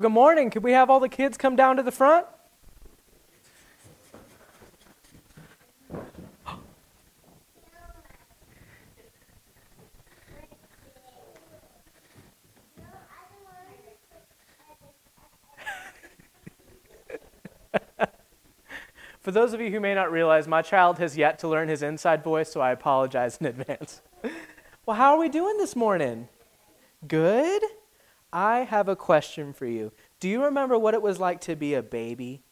Good 0.00 0.12
morning. 0.12 0.48
Could 0.50 0.62
we 0.62 0.70
have 0.70 0.90
all 0.90 1.00
the 1.00 1.08
kids 1.08 1.36
come 1.36 1.56
down 1.56 1.74
to 1.76 1.82
the 1.82 1.90
front? 1.90 2.24
For 19.20 19.32
those 19.32 19.52
of 19.52 19.60
you 19.60 19.72
who 19.72 19.80
may 19.80 19.96
not 19.96 20.12
realize, 20.12 20.46
my 20.46 20.62
child 20.62 21.00
has 21.00 21.16
yet 21.16 21.40
to 21.40 21.48
learn 21.48 21.66
his 21.66 21.82
inside 21.82 22.22
voice, 22.22 22.52
so 22.52 22.60
I 22.60 22.70
apologize 22.70 23.38
in 23.38 23.46
advance. 23.46 24.00
well, 24.86 24.96
how 24.96 25.14
are 25.14 25.18
we 25.18 25.28
doing 25.28 25.56
this 25.56 25.74
morning? 25.74 26.28
Good? 27.08 27.64
I 28.32 28.60
have 28.60 28.88
a 28.88 28.96
question 28.96 29.52
for 29.52 29.66
you. 29.66 29.92
Do 30.20 30.28
you 30.28 30.44
remember 30.44 30.78
what 30.78 30.94
it 30.94 31.02
was 31.02 31.18
like 31.18 31.40
to 31.42 31.56
be 31.56 31.74
a 31.74 31.82
baby? 31.82 32.42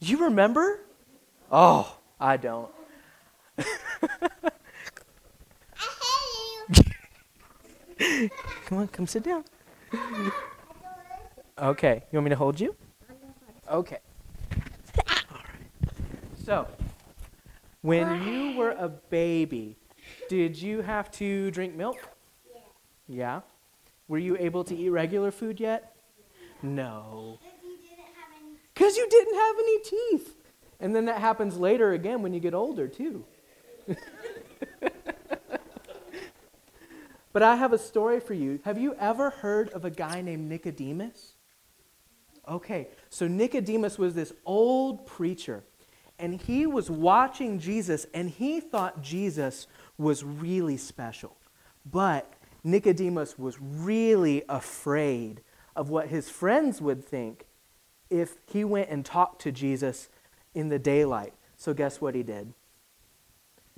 You 0.00 0.24
remember? 0.24 0.80
Oh, 1.50 1.96
I 2.18 2.36
don't. 2.36 2.70
come 8.66 8.78
on, 8.78 8.88
come 8.88 9.06
sit 9.06 9.22
down. 9.22 9.44
Okay, 11.58 12.02
you 12.10 12.16
want 12.16 12.24
me 12.24 12.30
to 12.30 12.36
hold 12.36 12.58
you? 12.58 12.74
Okay. 13.70 13.98
All 15.08 15.14
right. 15.30 15.94
So, 16.44 16.66
when 17.82 18.24
you 18.26 18.56
were 18.56 18.72
a 18.72 18.88
baby, 18.88 19.76
did 20.28 20.60
you 20.60 20.80
have 20.80 21.10
to 21.12 21.50
drink 21.52 21.76
milk? 21.76 21.98
Yeah. 22.52 22.60
Yeah. 23.06 23.40
Were 24.12 24.18
you 24.18 24.36
able 24.36 24.62
to 24.64 24.76
eat 24.76 24.90
regular 24.90 25.30
food 25.30 25.58
yet? 25.58 25.96
No. 26.62 27.38
Because 28.74 28.94
you 28.94 29.08
didn't 29.08 29.34
have 29.34 29.56
any 29.58 29.78
teeth. 29.78 30.36
And 30.80 30.94
then 30.94 31.06
that 31.06 31.18
happens 31.18 31.56
later 31.56 31.94
again 31.94 32.20
when 32.20 32.34
you 32.34 32.40
get 32.40 32.52
older, 32.52 32.86
too. 32.88 33.24
but 37.32 37.42
I 37.42 37.56
have 37.56 37.72
a 37.72 37.78
story 37.78 38.20
for 38.20 38.34
you. 38.34 38.60
Have 38.66 38.78
you 38.78 38.94
ever 39.00 39.30
heard 39.30 39.70
of 39.70 39.86
a 39.86 39.90
guy 39.90 40.20
named 40.20 40.46
Nicodemus? 40.46 41.32
Okay, 42.46 42.88
so 43.08 43.26
Nicodemus 43.26 43.96
was 43.96 44.14
this 44.14 44.34
old 44.44 45.06
preacher, 45.06 45.64
and 46.18 46.38
he 46.38 46.66
was 46.66 46.90
watching 46.90 47.58
Jesus, 47.58 48.04
and 48.12 48.28
he 48.28 48.60
thought 48.60 49.00
Jesus 49.00 49.68
was 49.96 50.22
really 50.22 50.76
special. 50.76 51.34
But 51.90 52.30
Nicodemus 52.64 53.38
was 53.38 53.58
really 53.60 54.42
afraid 54.48 55.42
of 55.74 55.88
what 55.90 56.08
his 56.08 56.28
friends 56.28 56.80
would 56.80 57.04
think 57.04 57.46
if 58.10 58.38
he 58.46 58.64
went 58.64 58.90
and 58.90 59.04
talked 59.04 59.40
to 59.42 59.52
Jesus 59.52 60.08
in 60.54 60.68
the 60.68 60.78
daylight. 60.78 61.32
So, 61.56 61.72
guess 61.72 62.00
what 62.00 62.14
he 62.14 62.22
did? 62.22 62.52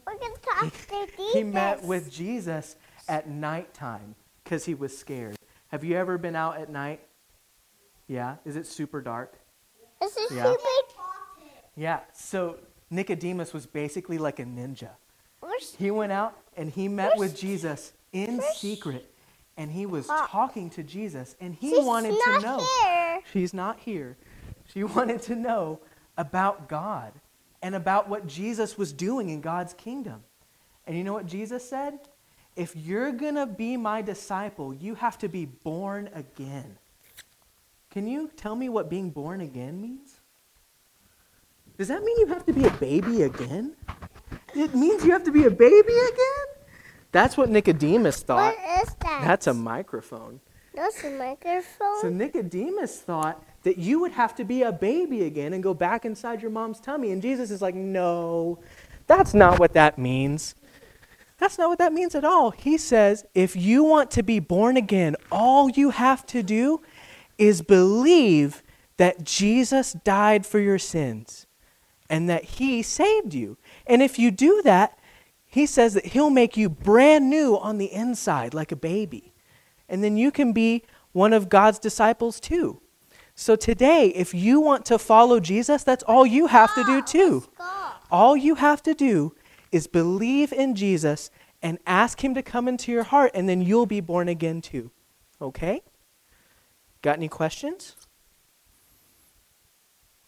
We're 0.06 0.18
going 0.18 0.34
to 0.34 0.40
talk 0.40 0.72
to 0.72 1.06
Jesus. 1.16 1.32
He 1.32 1.42
met 1.42 1.82
with 1.84 2.10
Jesus 2.10 2.76
at 3.08 3.28
nighttime 3.28 4.14
because 4.42 4.64
he 4.64 4.74
was 4.74 4.96
scared. 4.96 5.36
Have 5.68 5.84
you 5.84 5.96
ever 5.96 6.18
been 6.18 6.36
out 6.36 6.58
at 6.58 6.68
night? 6.68 7.00
Yeah? 8.06 8.36
Is 8.44 8.56
it 8.56 8.66
super 8.66 9.00
dark? 9.00 9.38
Is 10.02 10.16
Yeah. 10.30 10.44
stupid. 10.44 10.96
Yeah. 11.76 12.00
So, 12.12 12.58
Nicodemus 12.90 13.52
was 13.52 13.66
basically 13.66 14.18
like 14.18 14.38
a 14.38 14.44
ninja. 14.44 14.90
We're 15.40 15.50
He 15.78 15.90
went 15.90 16.12
out 16.12 16.36
and 16.56 16.70
he 16.70 16.88
met 16.88 17.18
with 17.18 17.36
Jesus 17.36 17.92
in 18.14 18.40
secret, 18.56 19.12
and 19.58 19.70
he 19.70 19.84
was 19.84 20.06
ah. 20.08 20.26
talking 20.30 20.70
to 20.70 20.82
Jesus, 20.82 21.36
and 21.40 21.54
he 21.54 21.70
She's 21.70 21.84
wanted 21.84 22.14
to 22.24 22.40
know. 22.40 22.66
here. 22.82 23.20
She's 23.32 23.52
not 23.52 23.80
here. 23.80 24.16
She 24.72 24.84
wanted 24.96 25.20
to 25.22 25.34
know 25.36 25.80
about 26.16 26.68
God 26.68 27.12
and 27.60 27.74
about 27.74 28.08
what 28.08 28.26
Jesus 28.26 28.78
was 28.78 28.92
doing 28.92 29.30
in 29.30 29.40
God's 29.40 29.74
kingdom. 29.74 30.22
And 30.86 30.96
you 30.96 31.04
know 31.04 31.12
what 31.12 31.26
Jesus 31.26 31.68
said? 31.68 31.98
If 32.56 32.76
you're 32.76 33.10
going 33.10 33.34
to 33.34 33.46
be 33.46 33.76
my 33.76 34.00
disciple, 34.00 34.72
you 34.72 34.94
have 34.94 35.18
to 35.18 35.28
be 35.28 35.44
born 35.44 36.08
again. 36.14 36.78
Can 37.90 38.06
you 38.06 38.30
tell 38.36 38.54
me 38.54 38.68
what 38.68 38.88
being 38.88 39.10
born 39.10 39.40
again 39.40 39.80
means? 39.80 40.20
Does 41.76 41.88
that 41.88 42.02
mean 42.04 42.16
you 42.20 42.26
have 42.26 42.46
to 42.46 42.52
be 42.52 42.64
a 42.64 42.70
baby 42.70 43.22
again? 43.22 43.74
It 44.54 44.74
means 44.74 45.04
you 45.04 45.10
have 45.10 45.24
to 45.24 45.32
be 45.32 45.44
a 45.44 45.50
baby 45.50 45.92
again? 45.92 46.43
That's 47.14 47.36
what 47.36 47.48
Nicodemus 47.48 48.24
thought. 48.24 48.56
What 48.56 48.82
is 48.82 48.92
that? 48.96 49.20
That's 49.22 49.46
a 49.46 49.54
microphone. 49.54 50.40
That's 50.74 51.04
a 51.04 51.10
microphone. 51.10 52.00
So 52.00 52.08
Nicodemus 52.10 53.00
thought 53.02 53.40
that 53.62 53.78
you 53.78 54.00
would 54.00 54.10
have 54.10 54.34
to 54.34 54.44
be 54.44 54.64
a 54.64 54.72
baby 54.72 55.22
again 55.22 55.52
and 55.52 55.62
go 55.62 55.74
back 55.74 56.04
inside 56.04 56.42
your 56.42 56.50
mom's 56.50 56.80
tummy. 56.80 57.12
And 57.12 57.22
Jesus 57.22 57.52
is 57.52 57.62
like, 57.62 57.76
no, 57.76 58.58
that's 59.06 59.32
not 59.32 59.60
what 59.60 59.74
that 59.74 59.96
means. 59.96 60.56
That's 61.38 61.56
not 61.56 61.68
what 61.68 61.78
that 61.78 61.92
means 61.92 62.16
at 62.16 62.24
all. 62.24 62.50
He 62.50 62.76
says, 62.76 63.24
if 63.32 63.54
you 63.54 63.84
want 63.84 64.10
to 64.10 64.24
be 64.24 64.40
born 64.40 64.76
again, 64.76 65.14
all 65.30 65.70
you 65.70 65.90
have 65.90 66.26
to 66.26 66.42
do 66.42 66.80
is 67.38 67.62
believe 67.62 68.64
that 68.96 69.22
Jesus 69.22 69.92
died 69.92 70.44
for 70.44 70.58
your 70.58 70.80
sins 70.80 71.46
and 72.10 72.28
that 72.28 72.42
he 72.42 72.82
saved 72.82 73.34
you. 73.34 73.56
And 73.86 74.02
if 74.02 74.18
you 74.18 74.32
do 74.32 74.62
that, 74.64 74.98
he 75.54 75.66
says 75.66 75.94
that 75.94 76.06
he'll 76.06 76.30
make 76.30 76.56
you 76.56 76.68
brand 76.68 77.30
new 77.30 77.56
on 77.56 77.78
the 77.78 77.92
inside 77.92 78.54
like 78.54 78.72
a 78.72 78.76
baby. 78.76 79.32
And 79.88 80.02
then 80.02 80.16
you 80.16 80.32
can 80.32 80.52
be 80.52 80.82
one 81.12 81.32
of 81.32 81.48
God's 81.48 81.78
disciples 81.78 82.40
too. 82.40 82.82
So 83.36 83.54
today, 83.54 84.08
if 84.08 84.34
you 84.34 84.60
want 84.60 84.84
to 84.86 84.98
follow 84.98 85.38
Jesus, 85.38 85.84
that's 85.84 86.02
all 86.08 86.26
you 86.26 86.48
have 86.48 86.74
to 86.74 86.82
do 86.82 86.98
ah, 86.98 87.02
too. 87.02 87.44
All 88.10 88.36
you 88.36 88.56
have 88.56 88.82
to 88.82 88.94
do 88.94 89.36
is 89.70 89.86
believe 89.86 90.52
in 90.52 90.74
Jesus 90.74 91.30
and 91.62 91.78
ask 91.86 92.24
him 92.24 92.34
to 92.34 92.42
come 92.42 92.66
into 92.66 92.90
your 92.90 93.04
heart, 93.04 93.30
and 93.32 93.48
then 93.48 93.62
you'll 93.62 93.86
be 93.86 94.00
born 94.00 94.28
again 94.28 94.60
too. 94.60 94.90
Okay? 95.40 95.82
Got 97.00 97.18
any 97.18 97.28
questions? 97.28 97.94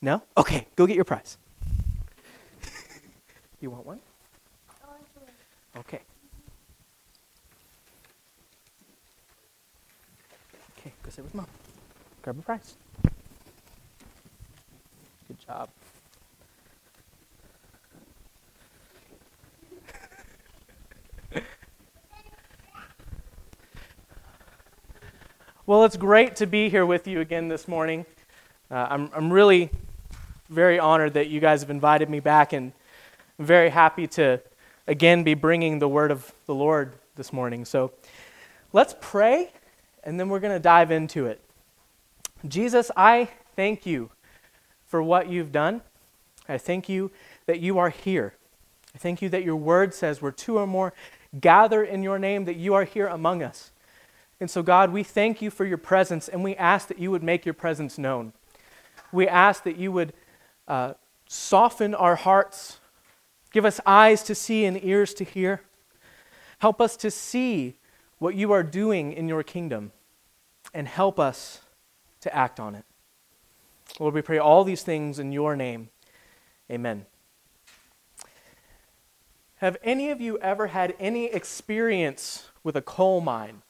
No? 0.00 0.22
Okay, 0.37 0.69
go 0.76 0.87
get 0.87 0.94
your 0.94 1.04
prize. 1.04 1.37
you 3.60 3.70
want 3.70 3.87
one? 3.87 3.98
Okay. 5.78 6.00
Okay, 10.78 10.92
go 11.03 11.10
sit 11.10 11.22
with 11.22 11.34
mom. 11.34 11.47
Grab 12.22 12.38
a 12.38 12.42
prize. 12.42 12.76
Good 15.28 15.38
job. 15.47 15.69
Well, 25.66 25.84
it's 25.84 25.97
great 25.97 26.37
to 26.37 26.47
be 26.47 26.69
here 26.69 26.87
with 26.87 27.06
you 27.08 27.20
again 27.20 27.48
this 27.48 27.66
morning. 27.66 28.06
Uh, 28.70 28.87
I'm, 28.88 29.10
I'm 29.12 29.32
really 29.32 29.70
very 30.48 30.78
honored 30.78 31.14
that 31.14 31.26
you 31.28 31.41
guys 31.41 31.60
have 31.60 31.70
invited 31.70 32.08
me 32.08 32.20
back, 32.20 32.53
and 32.53 32.72
I'm 33.38 33.44
very 33.44 33.69
happy 33.69 34.06
to 34.06 34.41
again 34.86 35.22
be 35.22 35.34
bringing 35.34 35.78
the 35.78 35.88
word 35.88 36.10
of 36.10 36.32
the 36.47 36.54
Lord 36.54 36.94
this 37.16 37.32
morning. 37.32 37.64
So 37.64 37.92
let's 38.72 38.94
pray, 39.00 39.52
and 40.04 40.19
then 40.19 40.28
we're 40.28 40.41
going 40.41 40.54
to 40.54 40.60
dive 40.60 40.91
into 40.91 41.26
it. 41.26 41.41
Jesus, 42.47 42.91
I 42.96 43.28
thank 43.54 43.86
you 43.86 44.10
for 44.86 45.02
what 45.02 45.28
you've 45.28 45.52
done. 45.52 45.82
I 46.48 46.58
thank 46.58 46.88
you 46.88 47.10
that 47.46 47.60
you 47.60 47.78
are 47.78 47.91
here. 47.91 48.34
I 48.94 48.98
thank 48.98 49.20
you 49.20 49.28
that 49.30 49.44
your 49.44 49.56
word 49.56 49.92
says 49.94 50.22
where 50.22 50.32
two 50.32 50.58
or 50.58 50.66
more 50.66 50.92
gather 51.41 51.82
in 51.82 52.02
your 52.02 52.19
name, 52.19 52.44
that 52.44 52.56
you 52.56 52.75
are 52.75 52.84
here 52.84 53.08
among 53.08 53.42
us. 53.42 53.72
And 54.38 54.50
so, 54.50 54.62
God, 54.62 54.92
we 54.92 55.02
thank 55.02 55.41
you 55.41 55.50
for 55.50 55.64
your 55.64 55.78
presence, 55.78 56.28
and 56.28 56.44
we 56.44 56.54
ask 56.56 56.88
that 56.88 56.98
you 56.98 57.10
would 57.10 57.22
make 57.22 57.44
your 57.44 57.55
presence 57.55 57.99
known. 57.99 58.32
We 59.12 59.26
ask 59.26 59.64
that 59.64 59.76
you 59.76 59.93
would 59.93 60.12
uh, 60.69 60.94
soften 61.26 61.94
our 61.94 62.16
hearts, 62.16 62.78
give 63.56 63.64
us 63.64 63.81
eyes 63.87 64.23
to 64.23 64.35
see 64.35 64.67
and 64.67 64.85
ears 64.85 65.14
to 65.14 65.25
hear. 65.25 65.62
Help 66.58 66.79
us 66.79 66.94
to 66.94 67.11
see 67.11 67.79
what 68.19 68.35
you 68.35 68.53
are 68.53 68.62
doing 68.62 69.14
in 69.14 69.29
your 69.29 69.43
kingdom, 69.43 69.93
and 70.75 70.87
help 70.87 71.19
us 71.19 71.62
to 72.20 72.37
act 72.37 72.61
on 72.61 72.75
it. 72.75 72.85
Lord, 73.99 74.12
we 74.12 74.20
pray 74.20 74.37
all 74.37 74.62
these 74.62 74.82
things 74.82 75.19
in 75.19 75.32
your 75.32 75.56
name. 75.56 75.88
Amen. 76.70 77.06
Have 79.55 79.79
any 79.82 80.11
of 80.11 80.20
you 80.20 80.37
ever 80.41 80.67
had 80.67 80.94
any 81.00 81.25
experience 81.25 82.50
with 82.62 82.76
a 82.76 82.82
coal 82.82 83.23
mine? 83.23 83.62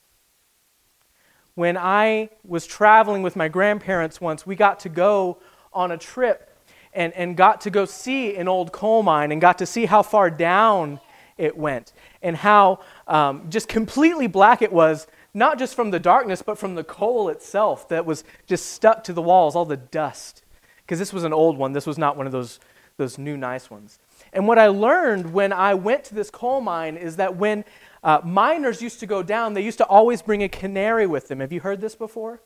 When 1.54 1.76
I 1.76 2.30
was 2.44 2.66
traveling 2.66 3.22
with 3.22 3.36
my 3.36 3.46
grandparents 3.46 4.20
once, 4.20 4.44
we 4.44 4.56
got 4.56 4.80
to 4.80 4.88
go 4.88 5.38
on 5.72 5.92
a 5.92 5.96
trip 5.96 6.55
and, 6.96 7.12
and 7.12 7.36
got 7.36 7.60
to 7.60 7.70
go 7.70 7.84
see 7.84 8.34
an 8.34 8.48
old 8.48 8.72
coal 8.72 9.02
mine 9.02 9.30
and 9.30 9.40
got 9.40 9.58
to 9.58 9.66
see 9.66 9.86
how 9.86 10.02
far 10.02 10.30
down 10.30 10.98
it 11.38 11.56
went 11.56 11.92
and 12.22 12.36
how 12.36 12.80
um, 13.06 13.48
just 13.50 13.68
completely 13.68 14.26
black 14.26 14.62
it 14.62 14.72
was 14.72 15.06
not 15.34 15.58
just 15.58 15.74
from 15.74 15.90
the 15.90 16.00
darkness, 16.00 16.40
but 16.40 16.58
from 16.58 16.74
the 16.74 16.82
coal 16.82 17.28
itself 17.28 17.88
that 17.90 18.06
was 18.06 18.24
just 18.46 18.72
stuck 18.72 19.04
to 19.04 19.12
the 19.12 19.20
walls, 19.20 19.54
all 19.54 19.66
the 19.66 19.76
dust. 19.76 20.42
Because 20.78 20.98
this 20.98 21.12
was 21.12 21.24
an 21.24 21.32
old 21.32 21.58
one, 21.58 21.72
this 21.72 21.86
was 21.86 21.98
not 21.98 22.16
one 22.16 22.24
of 22.24 22.32
those, 22.32 22.58
those 22.96 23.18
new 23.18 23.36
nice 23.36 23.70
ones. 23.70 23.98
And 24.32 24.48
what 24.48 24.58
I 24.58 24.68
learned 24.68 25.34
when 25.34 25.52
I 25.52 25.74
went 25.74 26.04
to 26.04 26.14
this 26.14 26.30
coal 26.30 26.62
mine 26.62 26.96
is 26.96 27.16
that 27.16 27.36
when 27.36 27.64
uh, 28.02 28.20
miners 28.24 28.80
used 28.80 29.00
to 29.00 29.06
go 29.06 29.22
down, 29.22 29.52
they 29.52 29.62
used 29.62 29.78
to 29.78 29.84
always 29.84 30.22
bring 30.22 30.42
a 30.42 30.48
canary 30.48 31.06
with 31.06 31.28
them. 31.28 31.40
Have 31.40 31.52
you 31.52 31.60
heard 31.60 31.82
this 31.82 31.94
before? 31.94 32.40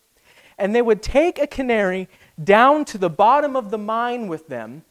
And 0.59 0.75
they 0.75 0.83
would 0.83 1.01
take 1.01 1.39
a 1.39 1.47
canary 1.47 2.09
down 2.43 2.85
to 2.87 2.99
the 2.99 3.11
bottom 3.11 3.57
of 3.57 3.71
the 3.71 3.79
mine 3.79 4.29
with 4.29 4.49
them, 4.49 4.85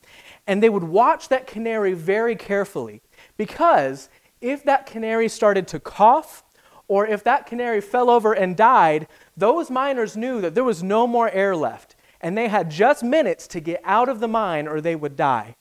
and 0.48 0.62
they 0.62 0.70
would 0.70 0.84
watch 0.84 1.30
that 1.30 1.48
canary 1.48 1.94
very 1.94 2.36
carefully. 2.36 3.02
Because 3.38 4.10
if 4.42 4.64
that 4.64 4.86
canary 4.86 5.30
started 5.30 5.68
to 5.70 5.80
cough, 5.80 6.44
or 6.88 7.06
if 7.06 7.24
that 7.24 7.46
canary 7.46 7.82
fell 7.82 8.10
over 8.10 8.34
and 8.34 8.58
died, 8.58 9.08
those 9.38 9.70
miners 9.70 10.18
knew 10.18 10.42
that 10.42 10.56
there 10.56 10.64
was 10.64 10.82
no 10.82 11.06
more 11.06 11.30
air 11.30 11.56
left, 11.56 11.96
and 12.20 12.38
they 12.38 12.48
had 12.48 12.72
just 12.72 13.04
minutes 13.04 13.48
to 13.48 13.60
get 13.60 13.80
out 13.84 14.10
of 14.10 14.20
the 14.20 14.28
mine 14.28 14.68
or 14.68 14.82
they 14.82 14.96
would 14.96 15.16
die. 15.16 15.56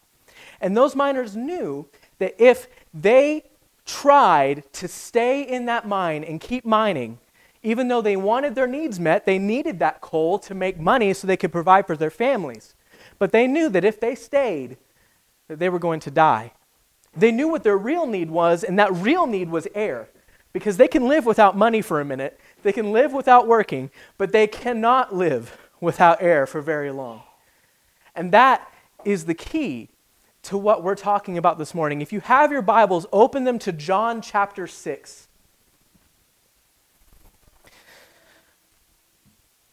And 0.61 0.77
those 0.77 0.97
miners 0.97 1.37
knew 1.37 1.87
that 2.19 2.35
if 2.39 2.67
they 2.93 3.45
tried 3.85 4.65
to 4.73 4.89
stay 4.89 5.43
in 5.43 5.67
that 5.67 5.87
mine 5.87 6.25
and 6.25 6.41
keep 6.41 6.65
mining, 6.65 7.19
even 7.63 7.89
though 7.89 8.01
they 8.01 8.17
wanted 8.17 8.55
their 8.55 8.67
needs 8.67 9.01
met, 9.01 9.27
they 9.27 9.39
needed 9.39 9.79
that 9.79 10.01
coal 10.01 10.39
to 10.41 10.55
make 10.55 10.79
money 10.79 11.13
so 11.13 11.27
they 11.27 11.37
could 11.37 11.53
provide 11.53 11.87
for 11.87 11.97
their 11.97 12.11
families. 12.11 12.75
But 13.19 13.33
they 13.33 13.47
knew 13.47 13.69
that 13.71 13.85
if 13.85 13.99
they 13.99 14.15
stayed, 14.15 14.77
that 15.49 15.59
they 15.59 15.69
were 15.69 15.79
going 15.79 16.01
to 16.01 16.11
die. 16.11 16.53
They 17.17 17.33
knew 17.33 17.49
what 17.49 17.65
their 17.65 17.77
real 17.77 18.07
need 18.07 18.31
was, 18.31 18.63
and 18.63 18.79
that 18.79 18.93
real 18.93 19.27
need 19.27 19.51
was 19.51 19.67
air. 19.75 20.09
Because 20.53 20.77
they 20.77 20.89
can 20.89 21.09
live 21.09 21.27
without 21.27 21.57
money 21.57 21.83
for 21.83 22.01
a 22.01 22.05
minute, 22.05 22.39
they 22.63 22.73
can 22.73 22.93
live 22.93 23.13
without 23.13 23.47
working, 23.47 23.91
but 24.17 24.33
they 24.33 24.47
cannot 24.47 25.15
live 25.15 25.57
without 25.81 26.23
air 26.23 26.47
for 26.47 26.61
very 26.61 26.91
long. 26.91 27.23
And 28.15 28.33
that 28.33 28.73
is 29.05 29.27
the 29.27 29.35
key 29.35 29.91
to 30.43 30.57
what 30.57 30.83
we're 30.83 30.95
talking 30.95 31.37
about 31.37 31.59
this 31.59 31.75
morning. 31.75 32.01
If 32.01 32.13
you 32.13 32.21
have 32.21 32.51
your 32.51 32.63
Bibles, 32.63 33.07
open 33.13 33.45
them 33.45 33.59
to 33.61 33.73
John 33.73 34.23
chapter 34.23 34.67
6. 34.67 35.28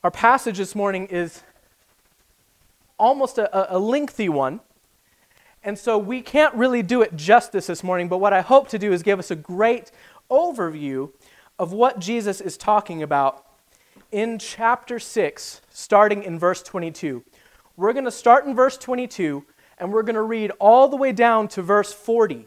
Our 0.05 0.11
passage 0.11 0.59
this 0.59 0.75
morning 0.75 1.07
is 1.07 1.41
almost 2.99 3.39
a, 3.39 3.75
a, 3.75 3.79
lengthy 3.79 4.29
one. 4.29 4.59
And 5.63 5.79
so 5.79 5.97
we 5.97 6.21
can't 6.21 6.53
really 6.53 6.83
do 6.83 7.01
it 7.01 7.15
justice 7.15 7.65
this 7.65 7.83
morning, 7.83 8.07
but 8.07 8.19
what 8.19 8.31
I 8.31 8.41
hope 8.41 8.67
to 8.67 8.77
do 8.77 8.93
is 8.93 9.01
give 9.01 9.17
us 9.17 9.31
a 9.31 9.35
great 9.35 9.89
overview 10.29 11.11
of 11.57 11.73
what 11.73 11.97
Jesus 11.97 12.39
is 12.39 12.55
talking 12.55 13.01
about 13.01 13.47
in 14.11 14.37
chapter 14.37 14.99
6, 14.99 15.61
starting 15.71 16.21
in 16.21 16.37
verse 16.37 16.61
22. 16.61 17.23
We're 17.75 17.93
going 17.93 18.05
to 18.05 18.11
start 18.11 18.45
in 18.45 18.53
verse 18.53 18.77
22 18.77 19.43
and 19.79 19.91
we're 19.91 20.03
going 20.03 20.13
to 20.13 20.21
read 20.21 20.51
all 20.59 20.87
the 20.87 20.97
way 20.97 21.13
down 21.13 21.47
to 21.47 21.63
verse 21.63 21.91
40. 21.91 22.35
And 22.35 22.45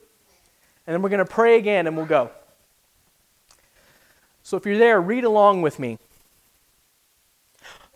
then 0.87 1.03
we're 1.03 1.09
going 1.09 1.19
to 1.19 1.25
pray 1.25 1.59
again 1.59 1.89
and 1.89 1.97
we'll 1.97 2.07
go. 2.07 2.31
So 4.45 4.57
if 4.57 4.65
you're 4.65 4.79
there, 4.79 5.01
read 5.01 5.25
along 5.25 5.63
with 5.63 5.81
me. 5.81 5.99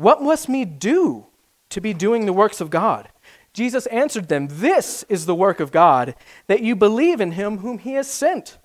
What 0.00 0.22
must 0.22 0.48
we 0.48 0.64
do 0.64 1.26
to 1.68 1.78
be 1.78 1.92
doing 1.92 2.24
the 2.24 2.32
works 2.32 2.62
of 2.62 2.70
God? 2.70 3.10
Jesus 3.52 3.84
answered 3.88 4.28
them, 4.28 4.48
This 4.50 5.04
is 5.10 5.26
the 5.26 5.34
work 5.34 5.60
of 5.60 5.70
God, 5.70 6.14
that 6.46 6.62
you 6.62 6.74
believe 6.74 7.20
in 7.20 7.32
him 7.32 7.58
whom 7.58 7.76
he 7.76 7.92
has 7.92 8.08
sent. 8.08 8.56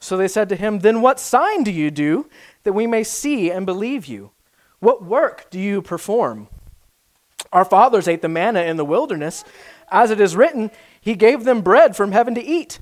So 0.00 0.16
they 0.16 0.26
said 0.26 0.48
to 0.48 0.56
him, 0.56 0.80
Then 0.80 1.02
what 1.02 1.20
sign 1.20 1.62
do 1.62 1.70
you 1.70 1.92
do 1.92 2.28
that 2.64 2.72
we 2.72 2.88
may 2.88 3.04
see 3.04 3.48
and 3.48 3.64
believe 3.64 4.06
you? 4.06 4.32
What 4.80 5.04
work 5.04 5.48
do 5.50 5.60
you 5.60 5.82
perform? 5.82 6.48
Our 7.52 7.64
fathers 7.64 8.08
ate 8.08 8.20
the 8.20 8.28
manna 8.28 8.62
in 8.62 8.76
the 8.76 8.84
wilderness. 8.84 9.44
As 9.88 10.10
it 10.10 10.20
is 10.20 10.34
written, 10.34 10.72
He 11.00 11.14
gave 11.14 11.44
them 11.44 11.60
bread 11.60 11.94
from 11.94 12.10
heaven 12.10 12.34
to 12.34 12.42
eat. 12.42 12.80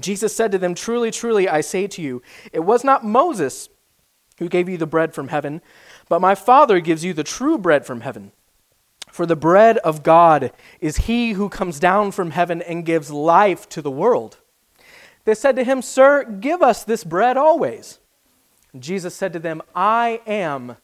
Jesus 0.00 0.34
said 0.34 0.50
to 0.50 0.58
them, 0.58 0.74
Truly, 0.74 1.12
truly, 1.12 1.48
I 1.48 1.60
say 1.60 1.86
to 1.86 2.02
you, 2.02 2.20
it 2.52 2.64
was 2.64 2.82
not 2.82 3.04
Moses 3.04 3.68
who 4.38 4.48
gave 4.48 4.68
you 4.68 4.76
the 4.76 4.86
bread 4.86 5.14
from 5.14 5.28
heaven, 5.28 5.62
but 6.08 6.20
my 6.20 6.34
Father 6.34 6.80
gives 6.80 7.04
you 7.04 7.12
the 7.12 7.24
true 7.24 7.58
bread 7.58 7.86
from 7.86 8.02
heaven. 8.02 8.32
For 9.08 9.26
the 9.26 9.36
bread 9.36 9.78
of 9.78 10.02
God 10.02 10.52
is 10.80 10.96
he 10.96 11.32
who 11.32 11.48
comes 11.48 11.78
down 11.78 12.10
from 12.10 12.32
heaven 12.32 12.60
and 12.62 12.84
gives 12.84 13.10
life 13.10 13.68
to 13.68 13.80
the 13.80 13.90
world. 13.90 14.38
They 15.24 15.34
said 15.34 15.56
to 15.56 15.64
him, 15.64 15.82
Sir, 15.82 16.24
give 16.24 16.62
us 16.62 16.84
this 16.84 17.04
bread 17.04 17.36
always. 17.36 18.00
Jesus 18.78 19.14
said 19.14 19.32
to 19.32 19.38
them, 19.38 19.62
I 19.74 20.20
am 20.26 20.76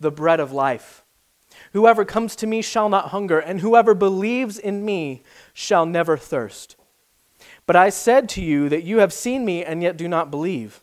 the 0.00 0.10
bread 0.10 0.40
of 0.40 0.52
life. 0.52 1.04
Whoever 1.72 2.04
comes 2.04 2.36
to 2.36 2.46
me 2.46 2.60
shall 2.60 2.88
not 2.88 3.10
hunger, 3.10 3.38
and 3.38 3.60
whoever 3.60 3.94
believes 3.94 4.58
in 4.58 4.84
me 4.84 5.22
shall 5.54 5.86
never 5.86 6.16
thirst. 6.16 6.76
But 7.66 7.76
I 7.76 7.88
said 7.88 8.28
to 8.30 8.42
you 8.42 8.68
that 8.68 8.82
you 8.82 8.98
have 8.98 9.12
seen 9.12 9.44
me 9.44 9.64
and 9.64 9.82
yet 9.82 9.96
do 9.96 10.08
not 10.08 10.30
believe. 10.30 10.82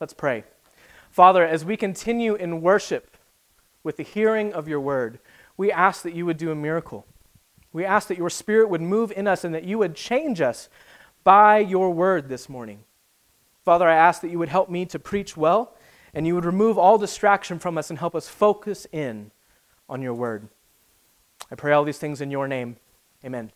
Let's 0.00 0.14
pray. 0.14 0.44
Father, 1.10 1.46
as 1.46 1.64
we 1.64 1.76
continue 1.76 2.34
in 2.34 2.60
worship 2.60 3.16
with 3.82 3.96
the 3.96 4.02
hearing 4.02 4.52
of 4.52 4.68
your 4.68 4.80
word, 4.80 5.18
we 5.56 5.70
ask 5.70 6.02
that 6.02 6.14
you 6.14 6.26
would 6.26 6.36
do 6.36 6.50
a 6.50 6.56
miracle. 6.56 7.06
We 7.72 7.84
ask 7.84 8.08
that 8.08 8.18
your 8.18 8.30
spirit 8.30 8.68
would 8.68 8.80
move 8.80 9.12
in 9.12 9.26
us 9.26 9.44
and 9.44 9.54
that 9.54 9.64
you 9.64 9.78
would 9.78 9.94
change 9.94 10.40
us 10.40 10.68
by 11.22 11.58
your 11.58 11.90
word 11.90 12.28
this 12.28 12.48
morning. 12.48 12.80
Father, 13.64 13.88
I 13.88 13.94
ask 13.94 14.20
that 14.20 14.30
you 14.30 14.38
would 14.38 14.48
help 14.48 14.68
me 14.68 14.84
to 14.86 14.98
preach 14.98 15.36
well 15.36 15.74
and 16.12 16.26
you 16.26 16.34
would 16.34 16.44
remove 16.44 16.78
all 16.78 16.98
distraction 16.98 17.58
from 17.58 17.78
us 17.78 17.90
and 17.90 17.98
help 17.98 18.14
us 18.14 18.28
focus 18.28 18.86
in 18.92 19.30
on 19.88 20.02
your 20.02 20.14
word. 20.14 20.48
I 21.50 21.54
pray 21.54 21.72
all 21.72 21.84
these 21.84 21.98
things 21.98 22.20
in 22.20 22.30
your 22.30 22.46
name. 22.46 22.76
Amen. 23.24 23.50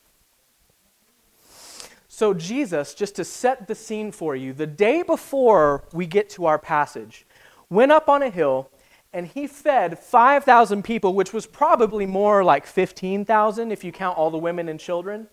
So, 2.18 2.34
Jesus, 2.34 2.94
just 2.94 3.14
to 3.14 3.24
set 3.24 3.68
the 3.68 3.76
scene 3.76 4.10
for 4.10 4.34
you, 4.34 4.52
the 4.52 4.66
day 4.66 5.04
before 5.04 5.84
we 5.92 6.04
get 6.04 6.28
to 6.30 6.46
our 6.46 6.58
passage, 6.58 7.24
went 7.70 7.92
up 7.92 8.08
on 8.08 8.24
a 8.24 8.28
hill 8.28 8.72
and 9.12 9.24
he 9.24 9.46
fed 9.46 10.00
5,000 10.00 10.82
people, 10.82 11.14
which 11.14 11.32
was 11.32 11.46
probably 11.46 12.06
more 12.06 12.42
like 12.42 12.66
15,000 12.66 13.70
if 13.70 13.84
you 13.84 13.92
count 13.92 14.18
all 14.18 14.32
the 14.32 14.36
women 14.36 14.68
and 14.68 14.80
children, 14.80 15.28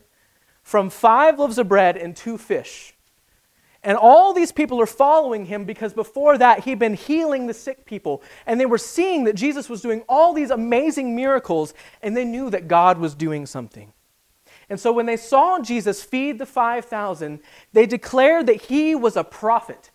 from 0.62 0.92
five 0.92 1.40
loaves 1.40 1.58
of 1.58 1.68
bread 1.68 1.98
and 1.98 2.16
two 2.16 2.38
fish. 2.38 2.94
And 3.82 3.98
all 3.98 4.32
these 4.32 4.52
people 4.52 4.80
are 4.80 4.86
following 4.86 5.46
him 5.46 5.66
because 5.66 5.92
before 5.92 6.38
that, 6.38 6.66
he'd 6.66 6.78
been 6.78 6.94
healing 6.94 7.48
the 7.48 7.56
sick 7.56 7.88
people. 7.88 8.22
And 8.46 8.60
they 8.60 8.68
were 8.68 8.78
seeing 8.78 9.24
that 9.24 9.34
Jesus 9.34 9.70
was 9.70 9.82
doing 9.82 10.04
all 10.08 10.34
these 10.34 10.52
amazing 10.52 11.16
miracles, 11.16 11.74
and 12.04 12.16
they 12.16 12.26
knew 12.26 12.52
that 12.52 12.68
God 12.68 13.00
was 13.00 13.16
doing 13.16 13.48
something. 13.48 13.92
And 14.70 14.80
so 14.80 14.92
when 14.92 15.06
they 15.06 15.18
saw 15.18 15.60
Jesus 15.60 16.04
feed 16.04 16.40
the 16.40 16.46
5,000, 16.46 17.40
they 17.74 17.86
declared 17.86 18.48
that 18.48 18.64
he 18.64 18.96
was 18.96 19.16
a 19.16 19.24
prophet, 19.24 19.92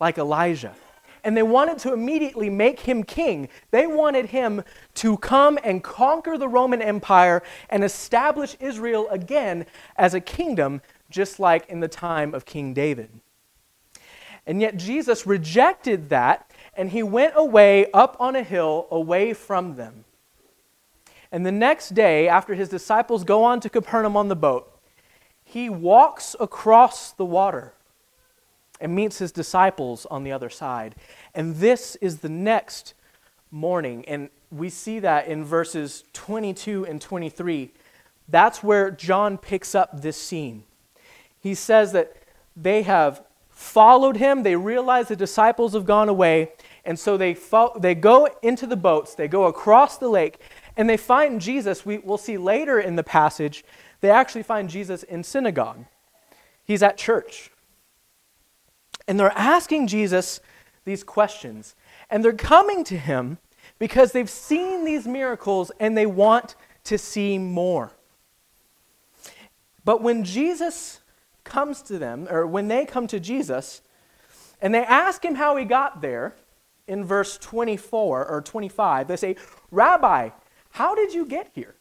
like 0.00 0.18
Elijah. 0.18 0.74
And 1.22 1.36
they 1.36 1.42
wanted 1.42 1.78
to 1.78 1.92
immediately 1.92 2.50
make 2.50 2.80
him 2.80 3.02
king. 3.02 3.48
They 3.70 3.86
wanted 3.86 4.26
him 4.26 4.62
to 4.96 5.16
come 5.16 5.58
and 5.64 5.82
conquer 5.82 6.36
the 6.36 6.48
Roman 6.48 6.82
Empire 6.82 7.42
and 7.70 7.82
establish 7.82 8.56
Israel 8.60 9.08
again 9.08 9.64
as 9.96 10.12
a 10.12 10.20
kingdom 10.20 10.82
just 11.08 11.38
like 11.38 11.66
in 11.68 11.80
the 11.80 11.88
time 11.88 12.34
of 12.34 12.44
King 12.44 12.74
David. 12.74 13.08
And 14.46 14.60
yet 14.60 14.76
Jesus 14.76 15.26
rejected 15.26 16.10
that, 16.10 16.50
and 16.76 16.90
he 16.90 17.02
went 17.02 17.32
away 17.36 17.90
up 17.92 18.16
on 18.20 18.36
a 18.36 18.42
hill 18.42 18.86
away 18.90 19.32
from 19.32 19.76
them. 19.76 20.04
And 21.34 21.44
the 21.44 21.52
next 21.52 21.90
day, 21.90 22.28
after 22.28 22.54
his 22.54 22.68
disciples 22.68 23.24
go 23.24 23.42
on 23.42 23.58
to 23.60 23.68
Capernaum 23.68 24.16
on 24.16 24.28
the 24.28 24.36
boat, 24.36 24.70
he 25.42 25.68
walks 25.68 26.36
across 26.38 27.10
the 27.10 27.24
water 27.24 27.74
and 28.80 28.94
meets 28.94 29.18
his 29.18 29.32
disciples 29.32 30.06
on 30.06 30.22
the 30.22 30.32
other 30.32 30.48
side. 30.48 30.94
And 31.34 31.56
this 31.56 31.96
is 31.96 32.18
the 32.18 32.28
next 32.28 32.94
morning. 33.50 34.04
And 34.06 34.30
we 34.50 34.70
see 34.70 35.00
that 35.00 35.26
in 35.26 35.44
verses 35.44 36.04
22 36.12 36.86
and 36.86 37.00
23. 37.00 37.72
That's 38.28 38.62
where 38.62 38.90
John 38.90 39.36
picks 39.36 39.74
up 39.74 40.00
this 40.02 40.16
scene 40.16 40.64
he 41.44 41.54
says 41.54 41.92
that 41.92 42.16
they 42.56 42.80
have 42.84 43.22
followed 43.50 44.16
him. 44.16 44.44
They 44.44 44.56
realize 44.56 45.08
the 45.08 45.14
disciples 45.14 45.74
have 45.74 45.84
gone 45.84 46.08
away. 46.08 46.52
And 46.86 46.98
so 46.98 47.18
they, 47.18 47.34
fo- 47.34 47.78
they 47.78 47.94
go 47.94 48.26
into 48.42 48.66
the 48.66 48.78
boats, 48.78 49.14
they 49.14 49.28
go 49.28 49.44
across 49.44 49.98
the 49.98 50.08
lake, 50.08 50.40
and 50.76 50.88
they 50.88 50.96
find 50.96 51.40
Jesus. 51.40 51.86
We, 51.86 51.98
we'll 51.98 52.18
see 52.18 52.36
later 52.36 52.80
in 52.80 52.96
the 52.96 53.02
passage, 53.02 53.64
they 54.00 54.10
actually 54.10 54.42
find 54.42 54.68
Jesus 54.68 55.02
in 55.02 55.22
synagogue. 55.22 55.84
He's 56.64 56.82
at 56.82 56.96
church. 56.96 57.50
And 59.06 59.20
they're 59.20 59.36
asking 59.36 59.86
Jesus 59.86 60.40
these 60.84 61.04
questions. 61.04 61.74
And 62.10 62.24
they're 62.24 62.32
coming 62.32 62.84
to 62.84 62.98
him 62.98 63.38
because 63.78 64.12
they've 64.12 64.30
seen 64.30 64.84
these 64.84 65.06
miracles 65.06 65.70
and 65.78 65.96
they 65.96 66.06
want 66.06 66.54
to 66.84 66.98
see 66.98 67.38
more. 67.38 67.92
But 69.84 70.02
when 70.02 70.24
Jesus 70.24 71.00
comes 71.44 71.82
to 71.82 71.98
them, 71.98 72.26
or 72.30 72.46
when 72.46 72.68
they 72.68 72.86
come 72.86 73.06
to 73.08 73.20
Jesus, 73.20 73.82
and 74.62 74.74
they 74.74 74.84
ask 74.84 75.22
him 75.24 75.34
how 75.34 75.56
he 75.56 75.64
got 75.64 76.00
there, 76.00 76.34
in 76.86 77.04
verse 77.04 77.38
24 77.38 78.26
or 78.26 78.42
25, 78.42 79.08
they 79.08 79.16
say, 79.16 79.36
Rabbi, 79.70 80.30
how 80.74 80.96
did 80.96 81.14
you 81.14 81.24
get 81.24 81.52
here? 81.54 81.76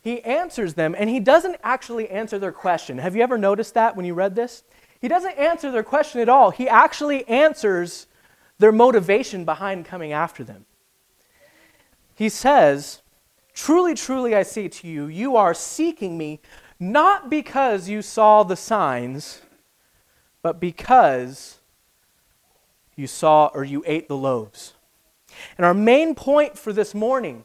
He 0.00 0.22
answers 0.22 0.74
them, 0.74 0.94
and 0.96 1.10
he 1.10 1.18
doesn't 1.18 1.56
actually 1.64 2.08
answer 2.08 2.38
their 2.38 2.52
question. 2.52 2.98
Have 2.98 3.16
you 3.16 3.22
ever 3.24 3.36
noticed 3.36 3.74
that 3.74 3.96
when 3.96 4.06
you 4.06 4.14
read 4.14 4.36
this? 4.36 4.62
He 5.00 5.08
doesn't 5.08 5.36
answer 5.36 5.72
their 5.72 5.82
question 5.82 6.20
at 6.20 6.28
all. 6.28 6.52
He 6.52 6.68
actually 6.68 7.26
answers 7.26 8.06
their 8.60 8.70
motivation 8.70 9.44
behind 9.44 9.84
coming 9.84 10.12
after 10.12 10.44
them. 10.44 10.64
He 12.14 12.28
says, 12.28 13.02
Truly, 13.52 13.96
truly, 13.96 14.36
I 14.36 14.44
say 14.44 14.68
to 14.68 14.86
you, 14.86 15.06
you 15.06 15.34
are 15.34 15.52
seeking 15.52 16.16
me 16.16 16.38
not 16.78 17.28
because 17.28 17.88
you 17.88 18.00
saw 18.00 18.44
the 18.44 18.54
signs, 18.54 19.42
but 20.40 20.60
because 20.60 21.58
you 22.94 23.08
saw 23.08 23.50
or 23.52 23.64
you 23.64 23.82
ate 23.88 24.06
the 24.06 24.16
loaves. 24.16 24.74
And 25.58 25.66
our 25.66 25.74
main 25.74 26.14
point 26.14 26.56
for 26.56 26.72
this 26.72 26.94
morning 26.94 27.44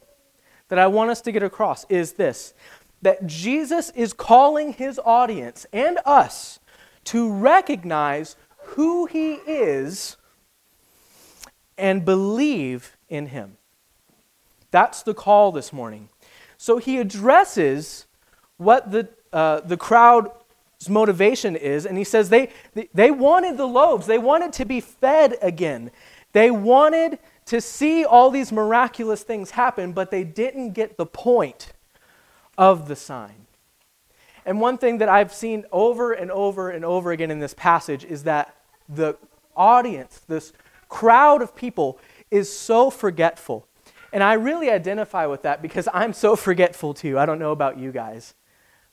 that 0.72 0.78
I 0.78 0.86
want 0.86 1.10
us 1.10 1.20
to 1.20 1.32
get 1.32 1.42
across 1.42 1.84
is 1.90 2.14
this 2.14 2.54
that 3.02 3.26
Jesus 3.26 3.90
is 3.90 4.14
calling 4.14 4.72
his 4.72 4.98
audience 5.04 5.66
and 5.70 5.98
us 6.06 6.60
to 7.04 7.30
recognize 7.30 8.36
who 8.68 9.04
he 9.04 9.34
is 9.34 10.16
and 11.76 12.06
believe 12.06 12.96
in 13.10 13.26
him. 13.26 13.58
That's 14.70 15.02
the 15.02 15.12
call 15.12 15.52
this 15.52 15.74
morning. 15.74 16.08
So 16.56 16.78
he 16.78 16.96
addresses 16.96 18.06
what 18.56 18.92
the 18.92 19.10
uh, 19.30 19.60
the 19.60 19.76
crowd's 19.76 20.88
motivation 20.88 21.54
is. 21.54 21.84
And 21.84 21.98
he 21.98 22.04
says 22.04 22.30
they, 22.30 22.48
they 22.94 23.10
wanted 23.10 23.58
the 23.58 23.68
loaves, 23.68 24.06
they 24.06 24.16
wanted 24.16 24.54
to 24.54 24.64
be 24.64 24.80
fed 24.80 25.36
again. 25.42 25.90
They 26.32 26.50
wanted 26.50 27.18
to 27.46 27.60
see 27.60 28.04
all 28.04 28.30
these 28.30 28.52
miraculous 28.52 29.22
things 29.22 29.52
happen, 29.52 29.92
but 29.92 30.10
they 30.10 30.24
didn't 30.24 30.72
get 30.72 30.96
the 30.96 31.06
point 31.06 31.72
of 32.56 32.88
the 32.88 32.96
sign. 32.96 33.46
And 34.44 34.60
one 34.60 34.78
thing 34.78 34.98
that 34.98 35.08
I've 35.08 35.32
seen 35.32 35.64
over 35.70 36.12
and 36.12 36.30
over 36.30 36.70
and 36.70 36.84
over 36.84 37.12
again 37.12 37.30
in 37.30 37.40
this 37.40 37.54
passage 37.54 38.04
is 38.04 38.24
that 38.24 38.54
the 38.88 39.16
audience, 39.56 40.20
this 40.26 40.52
crowd 40.88 41.42
of 41.42 41.54
people, 41.54 41.98
is 42.30 42.54
so 42.54 42.90
forgetful. 42.90 43.66
And 44.12 44.22
I 44.22 44.34
really 44.34 44.70
identify 44.70 45.26
with 45.26 45.42
that 45.42 45.62
because 45.62 45.88
I'm 45.92 46.12
so 46.12 46.36
forgetful 46.48 46.94
too. 46.94 47.18
I 47.18 47.26
don't 47.26 47.38
know 47.38 47.52
about 47.52 47.78
you 47.78 47.92
guys. 47.92 48.34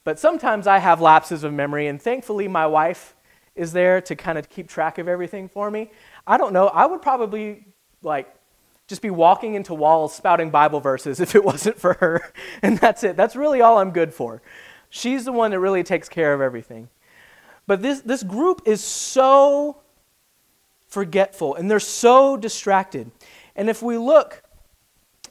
But 0.03 0.20
sometimes 0.20 0.65
I 0.65 0.77
have 0.79 1.01
lapses 1.01 1.44
of 1.44 1.53
memory, 1.53 1.88
and 1.88 2.01
thankfully, 2.01 2.48
my 2.48 2.65
wife 2.65 3.15
is 3.53 3.74
there 3.74 4.00
to 4.01 4.15
kind 4.15 4.38
of 4.38 4.50
keep 4.50 4.70
track 4.70 4.98
of 4.98 5.08
everything 5.08 5.50
for 5.50 5.70
me. 5.70 5.91
I 6.25 6.38
don't 6.38 6.53
know, 6.53 6.68
I 6.68 6.86
would 6.86 7.01
probably 7.01 7.65
like 8.01 8.34
just 8.89 9.03
be 9.03 9.12
walking 9.12 9.53
into 9.53 9.74
walls 9.75 10.15
spouting 10.15 10.50
Bible 10.50 10.79
verses 10.79 11.19
if 11.19 11.36
it 11.36 11.46
wasn't 11.46 11.79
for 11.79 11.93
her. 11.93 12.34
And 12.62 12.77
that's 12.79 13.03
it. 13.03 13.15
That's 13.15 13.36
really 13.36 13.62
all 13.62 13.77
I'm 13.77 13.91
good 13.91 14.13
for. 14.13 14.41
She's 14.89 15.24
the 15.24 15.31
one 15.31 15.51
that 15.51 15.60
really 15.60 15.84
takes 15.84 16.10
care 16.10 16.34
of 16.34 16.41
everything. 16.41 16.89
But 17.67 17.84
this, 17.84 18.01
this 18.01 18.24
group 18.24 18.63
is 18.65 18.84
so 18.84 19.77
forgetful 20.88 21.53
and 21.53 21.69
they're 21.69 21.79
so 21.79 22.36
distracted. 22.36 23.12
And 23.55 23.69
if 23.69 23.84
we 23.84 23.96
look 23.98 24.41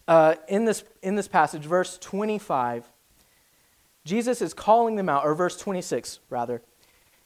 uh, 0.07 0.37
in, 0.47 0.65
this, 0.65 0.85
in 1.03 1.17
this 1.17 1.27
passage, 1.27 1.65
verse 1.65 1.99
25, 1.99 2.89
Jesus 4.05 4.41
is 4.41 4.55
calling 4.55 4.95
them 4.95 5.09
out, 5.09 5.25
or 5.25 5.35
verse 5.35 5.57
26, 5.57 6.21
rather. 6.31 6.63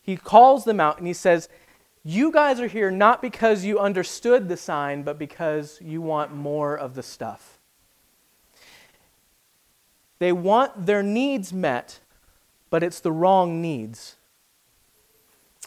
He 0.01 0.17
calls 0.17 0.65
them 0.65 0.81
out 0.81 0.97
and 0.97 1.07
he 1.07 1.12
says, 1.12 1.51
You 2.04 2.32
guys 2.32 2.59
are 2.59 2.66
here 2.66 2.90
not 2.90 3.23
because 3.23 3.64
you 3.64 3.78
understood 3.78 4.49
the 4.49 4.56
sign, 4.56 5.02
but 5.02 5.18
because 5.18 5.78
you 5.80 6.00
want 6.00 6.35
more 6.35 6.76
of 6.76 6.94
the 6.94 7.02
stuff. 7.02 7.59
They 10.18 10.32
want 10.32 10.87
their 10.87 11.02
needs 11.02 11.52
met, 11.52 12.00
but 12.71 12.82
it's 12.82 13.00
the 13.00 13.12
wrong 13.12 13.61
needs. 13.62 14.16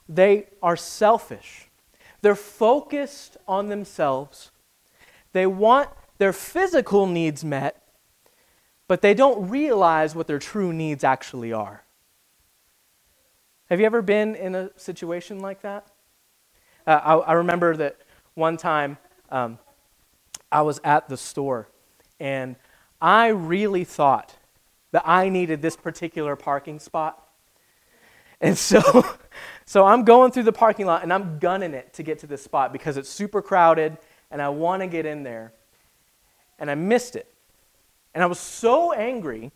They 0.08 0.48
are 0.62 0.76
selfish. 0.76 1.68
They're 2.22 2.36
focused 2.36 3.38
on 3.48 3.70
themselves. 3.70 4.52
They 5.32 5.46
want 5.46 5.90
their 6.18 6.34
physical 6.34 7.08
needs 7.08 7.44
met, 7.44 7.82
but 8.88 9.02
they 9.02 9.14
don't 9.14 9.50
realize 9.50 10.16
what 10.16 10.28
their 10.28 10.40
true 10.40 10.72
needs 10.72 11.04
actually 11.04 11.52
are. 11.52 11.84
Have 13.70 13.80
you 13.80 13.86
ever 13.86 14.02
been 14.02 14.36
in 14.36 14.54
a 14.54 14.70
situation 14.78 15.40
like 15.40 15.62
that? 15.62 15.88
Uh, 16.88 17.00
I, 17.04 17.16
I, 17.16 17.34
remember 17.34 17.76
that 17.78 17.98
one 18.36 18.58
time 18.58 18.98
um, 19.30 19.58
I 20.52 20.62
was 20.62 20.80
at 20.84 21.10
the 21.10 21.18
store 21.18 21.68
and 22.20 22.56
I 23.02 23.28
really 23.28 23.84
thought 23.84 24.36
that 24.92 25.04
I 25.06 25.30
needed 25.30 25.62
this 25.62 25.76
particular 25.76 26.36
parking 26.36 26.80
spot. 26.80 27.22
And 28.40 28.58
so, 28.58 29.06
so 29.66 29.86
I'm 29.86 30.04
going 30.04 30.32
through 30.32 30.44
the 30.44 30.54
parking 30.54 30.86
lot 30.86 31.04
and 31.04 31.12
I'm 31.12 31.40
gunning 31.40 31.74
it 31.74 31.94
to 31.94 32.04
get 32.04 32.20
to 32.20 32.28
this 32.28 32.44
spot 32.44 32.72
because 32.72 32.98
it's 32.98 33.10
super 33.10 33.42
crowded 33.42 33.98
and 34.32 34.42
I 34.42 34.50
want 34.50 34.82
to 34.82 34.88
get 34.88 35.06
in 35.06 35.24
there. 35.24 35.54
And 36.60 36.70
I 36.70 36.76
missed 36.76 37.16
it. 37.16 37.34
And 38.14 38.24
I 38.24 38.28
was 38.28 38.40
so 38.40 38.94
angry. 38.94 39.52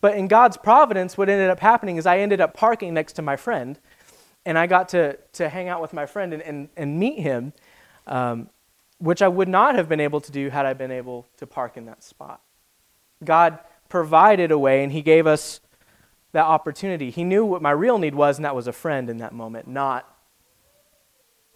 But 0.00 0.16
in 0.16 0.28
God's 0.28 0.58
providence, 0.58 1.16
what 1.16 1.30
ended 1.30 1.48
up 1.48 1.60
happening 1.60 1.96
is 1.96 2.04
I 2.04 2.18
ended 2.18 2.40
up 2.40 2.52
parking 2.54 2.92
next 2.92 3.14
to 3.14 3.22
my 3.22 3.36
friend, 3.36 3.78
and 4.46 4.58
I 4.58 4.66
got 4.66 4.90
to, 4.90 5.16
to 5.34 5.48
hang 5.48 5.68
out 5.68 5.80
with 5.80 5.92
my 5.92 6.06
friend 6.06 6.32
and, 6.32 6.42
and, 6.42 6.68
and 6.76 6.98
meet 6.98 7.18
him, 7.18 7.52
um, 8.06 8.50
which 8.98 9.22
I 9.22 9.28
would 9.28 9.48
not 9.48 9.74
have 9.74 9.88
been 9.88 10.00
able 10.00 10.20
to 10.20 10.32
do 10.32 10.50
had 10.50 10.66
I 10.66 10.72
been 10.72 10.90
able 10.90 11.26
to 11.38 11.46
park 11.46 11.76
in 11.76 11.86
that 11.86 12.02
spot. 12.02 12.40
God 13.22 13.58
provided 13.88 14.50
a 14.50 14.58
way, 14.58 14.82
and 14.82 14.92
He 14.92 15.02
gave 15.02 15.26
us 15.26 15.60
that 16.32 16.44
opportunity. 16.44 17.10
He 17.10 17.24
knew 17.24 17.44
what 17.44 17.62
my 17.62 17.70
real 17.70 17.98
need 17.98 18.14
was, 18.14 18.38
and 18.38 18.44
that 18.44 18.54
was 18.54 18.66
a 18.66 18.72
friend 18.72 19.08
in 19.08 19.18
that 19.18 19.32
moment, 19.32 19.68
not 19.68 20.12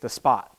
the 0.01 0.09
spot. 0.09 0.57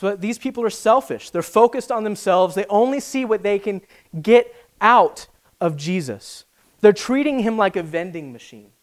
But 0.00 0.20
these 0.20 0.38
people 0.38 0.62
are 0.64 0.70
selfish. 0.70 1.30
They're 1.30 1.40
focused 1.42 1.90
on 1.90 2.04
themselves. 2.04 2.54
They 2.54 2.66
only 2.66 3.00
see 3.00 3.24
what 3.24 3.42
they 3.42 3.58
can 3.58 3.80
get 4.20 4.54
out 4.80 5.26
of 5.60 5.76
Jesus. 5.76 6.44
They're 6.80 6.92
treating 6.92 7.38
him 7.38 7.56
like 7.56 7.76
a 7.76 7.82
vending 7.82 8.32
machine. 8.32 8.73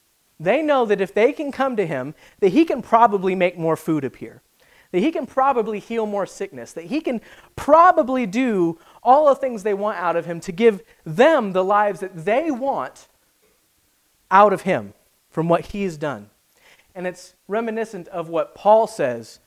They 0.42 0.64
know 0.64 0.86
that 0.86 1.00
if 1.00 1.14
they 1.14 1.34
can 1.34 1.52
come 1.52 1.76
to 1.76 1.86
him, 1.86 2.16
that 2.40 2.50
he 2.50 2.66
can 2.66 2.82
probably 2.82 3.36
make 3.36 3.60
more 3.60 3.76
food 3.76 4.04
appear, 4.04 4.42
that 4.90 5.00
he 5.00 5.12
can 5.12 5.28
probably 5.28 5.78
heal 5.78 6.08
more 6.08 6.26
sickness, 6.26 6.74
that 6.74 6.86
he 6.86 7.00
can 7.00 7.22
probably 7.56 8.26
do 8.26 8.80
all 9.04 9.28
the 9.28 9.36
things 9.36 9.62
they 9.62 9.76
want 9.76 10.00
out 10.00 10.16
of 10.16 10.26
him 10.26 10.40
to 10.40 10.52
give 10.52 10.82
them 11.06 11.52
the 11.52 11.64
lives 11.64 12.00
that 12.00 12.26
they 12.26 12.50
want 12.50 13.08
out 14.32 14.52
of 14.52 14.62
him 14.62 14.96
from 15.30 15.48
what 15.48 15.68
he's 15.68 15.96
done. 15.96 16.32
And 16.96 17.06
it's 17.06 17.36
reminiscent 17.48 18.08
of 18.08 18.28
what 18.28 18.56
Paul 18.56 18.88
says 18.88 19.40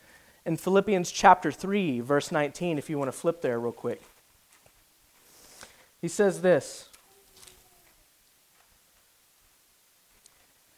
in 0.46 0.56
Philippians 0.56 1.10
chapter 1.10 1.50
3, 1.50 2.00
verse 2.00 2.30
19, 2.30 2.78
if 2.78 2.88
you 2.88 2.98
want 2.98 3.08
to 3.08 3.18
flip 3.18 3.42
there 3.42 3.58
real 3.58 3.72
quick. 3.72 4.00
He 6.00 6.06
says 6.06 6.42
this 6.42 6.88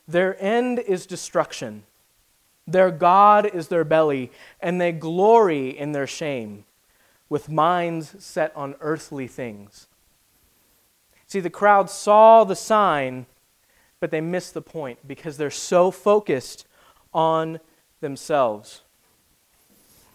Their 0.09 0.41
end 0.43 0.79
is 0.79 1.07
destruction. 1.07 1.85
Their 2.67 2.91
God 2.91 3.47
is 3.47 3.69
their 3.69 3.85
belly, 3.85 4.31
and 4.61 4.81
they 4.81 4.93
glory 4.93 5.69
in 5.77 5.93
their 5.93 6.07
shame, 6.07 6.65
with 7.29 7.49
minds 7.49 8.17
set 8.25 8.55
on 8.57 8.75
earthly 8.81 9.27
things. 9.29 9.87
See, 11.27 11.41
the 11.41 11.51
crowd 11.51 11.91
saw 11.91 12.45
the 12.45 12.57
sign, 12.57 13.27
but 14.01 14.11
they 14.11 14.21
missed 14.21 14.55
the 14.55 14.63
point 14.63 14.99
because 15.07 15.37
they're 15.37 15.51
so 15.51 15.91
focused 15.91 16.67
on 17.13 17.61
themselves. 18.01 18.83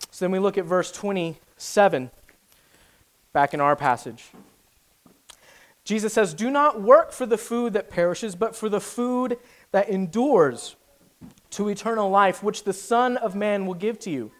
So 0.10 0.26
then 0.26 0.32
we 0.32 0.40
look 0.40 0.58
at 0.58 0.66
verse 0.66 0.92
27, 0.92 2.12
back 3.34 3.54
in 3.54 3.62
our 3.62 3.76
passage. 3.76 4.30
Jesus 5.84 6.14
says, 6.14 6.34
Do 6.34 6.50
not 6.50 6.82
work 6.82 7.12
for 7.12 7.26
the 7.26 7.38
food 7.38 7.74
that 7.74 7.90
perishes, 7.90 8.36
but 8.36 8.56
for 8.56 8.70
the 8.70 8.82
food 8.82 9.38
that 9.72 9.90
endures 9.90 10.76
to 11.52 11.70
eternal 11.70 12.10
life, 12.10 12.42
which 12.42 12.64
the 12.64 12.74
Son 12.74 13.18
of 13.18 13.36
Man 13.36 13.66
will 13.66 13.74
give 13.74 14.00
to 14.00 14.10
you. 14.10 14.32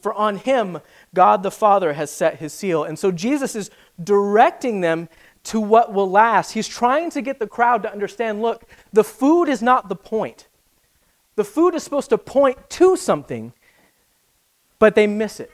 For 0.00 0.12
on 0.12 0.36
him 0.36 0.80
God 1.14 1.42
the 1.42 1.50
Father 1.50 1.94
has 1.94 2.10
set 2.10 2.36
his 2.36 2.52
seal. 2.52 2.84
And 2.84 2.98
so 2.98 3.10
Jesus 3.10 3.56
is 3.56 3.70
directing 4.02 4.80
them 4.80 5.08
to 5.44 5.60
what 5.60 5.92
will 5.92 6.10
last. 6.10 6.52
He's 6.52 6.68
trying 6.68 7.10
to 7.10 7.22
get 7.22 7.38
the 7.38 7.46
crowd 7.46 7.82
to 7.82 7.92
understand 7.92 8.42
look, 8.42 8.64
the 8.92 9.04
food 9.04 9.48
is 9.48 9.62
not 9.62 9.88
the 9.88 9.96
point. 9.96 10.48
The 11.36 11.44
food 11.44 11.74
is 11.74 11.82
supposed 11.82 12.10
to 12.10 12.18
point 12.18 12.70
to 12.70 12.96
something, 12.96 13.52
but 14.78 14.94
they 14.94 15.06
miss 15.06 15.38
it. 15.38 15.50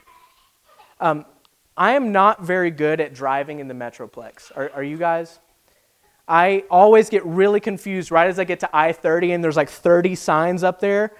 Um, 1.00 1.24
I 1.76 1.92
am 1.92 2.12
not 2.12 2.42
very 2.42 2.70
good 2.70 3.00
at 3.00 3.14
driving 3.14 3.58
in 3.58 3.68
the 3.68 3.74
Metroplex. 3.74 4.52
Are, 4.56 4.70
are 4.70 4.82
you 4.82 4.96
guys? 4.96 5.38
I 6.28 6.64
always 6.70 7.10
get 7.10 7.24
really 7.26 7.60
confused 7.60 8.10
right 8.10 8.28
as 8.28 8.38
I 8.38 8.44
get 8.44 8.60
to 8.60 8.70
I 8.72 8.92
30 8.92 9.32
and 9.32 9.42
there's 9.42 9.56
like 9.56 9.68
30 9.68 10.14
signs 10.14 10.62
up 10.62 10.80
there 10.80 11.14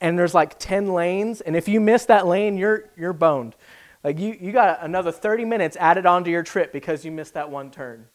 and 0.00 0.18
there's 0.18 0.34
like 0.34 0.58
10 0.58 0.92
lanes. 0.92 1.40
And 1.40 1.56
if 1.56 1.68
you 1.68 1.80
miss 1.80 2.06
that 2.06 2.26
lane, 2.26 2.56
you're, 2.56 2.90
you're 2.96 3.12
boned. 3.12 3.54
Like 4.02 4.18
you, 4.18 4.36
you 4.40 4.52
got 4.52 4.82
another 4.82 5.12
30 5.12 5.44
minutes 5.44 5.76
added 5.78 6.06
onto 6.06 6.30
your 6.30 6.42
trip 6.42 6.72
because 6.72 7.04
you 7.04 7.10
missed 7.10 7.34
that 7.34 7.50
one 7.50 7.70
turn. 7.70 8.06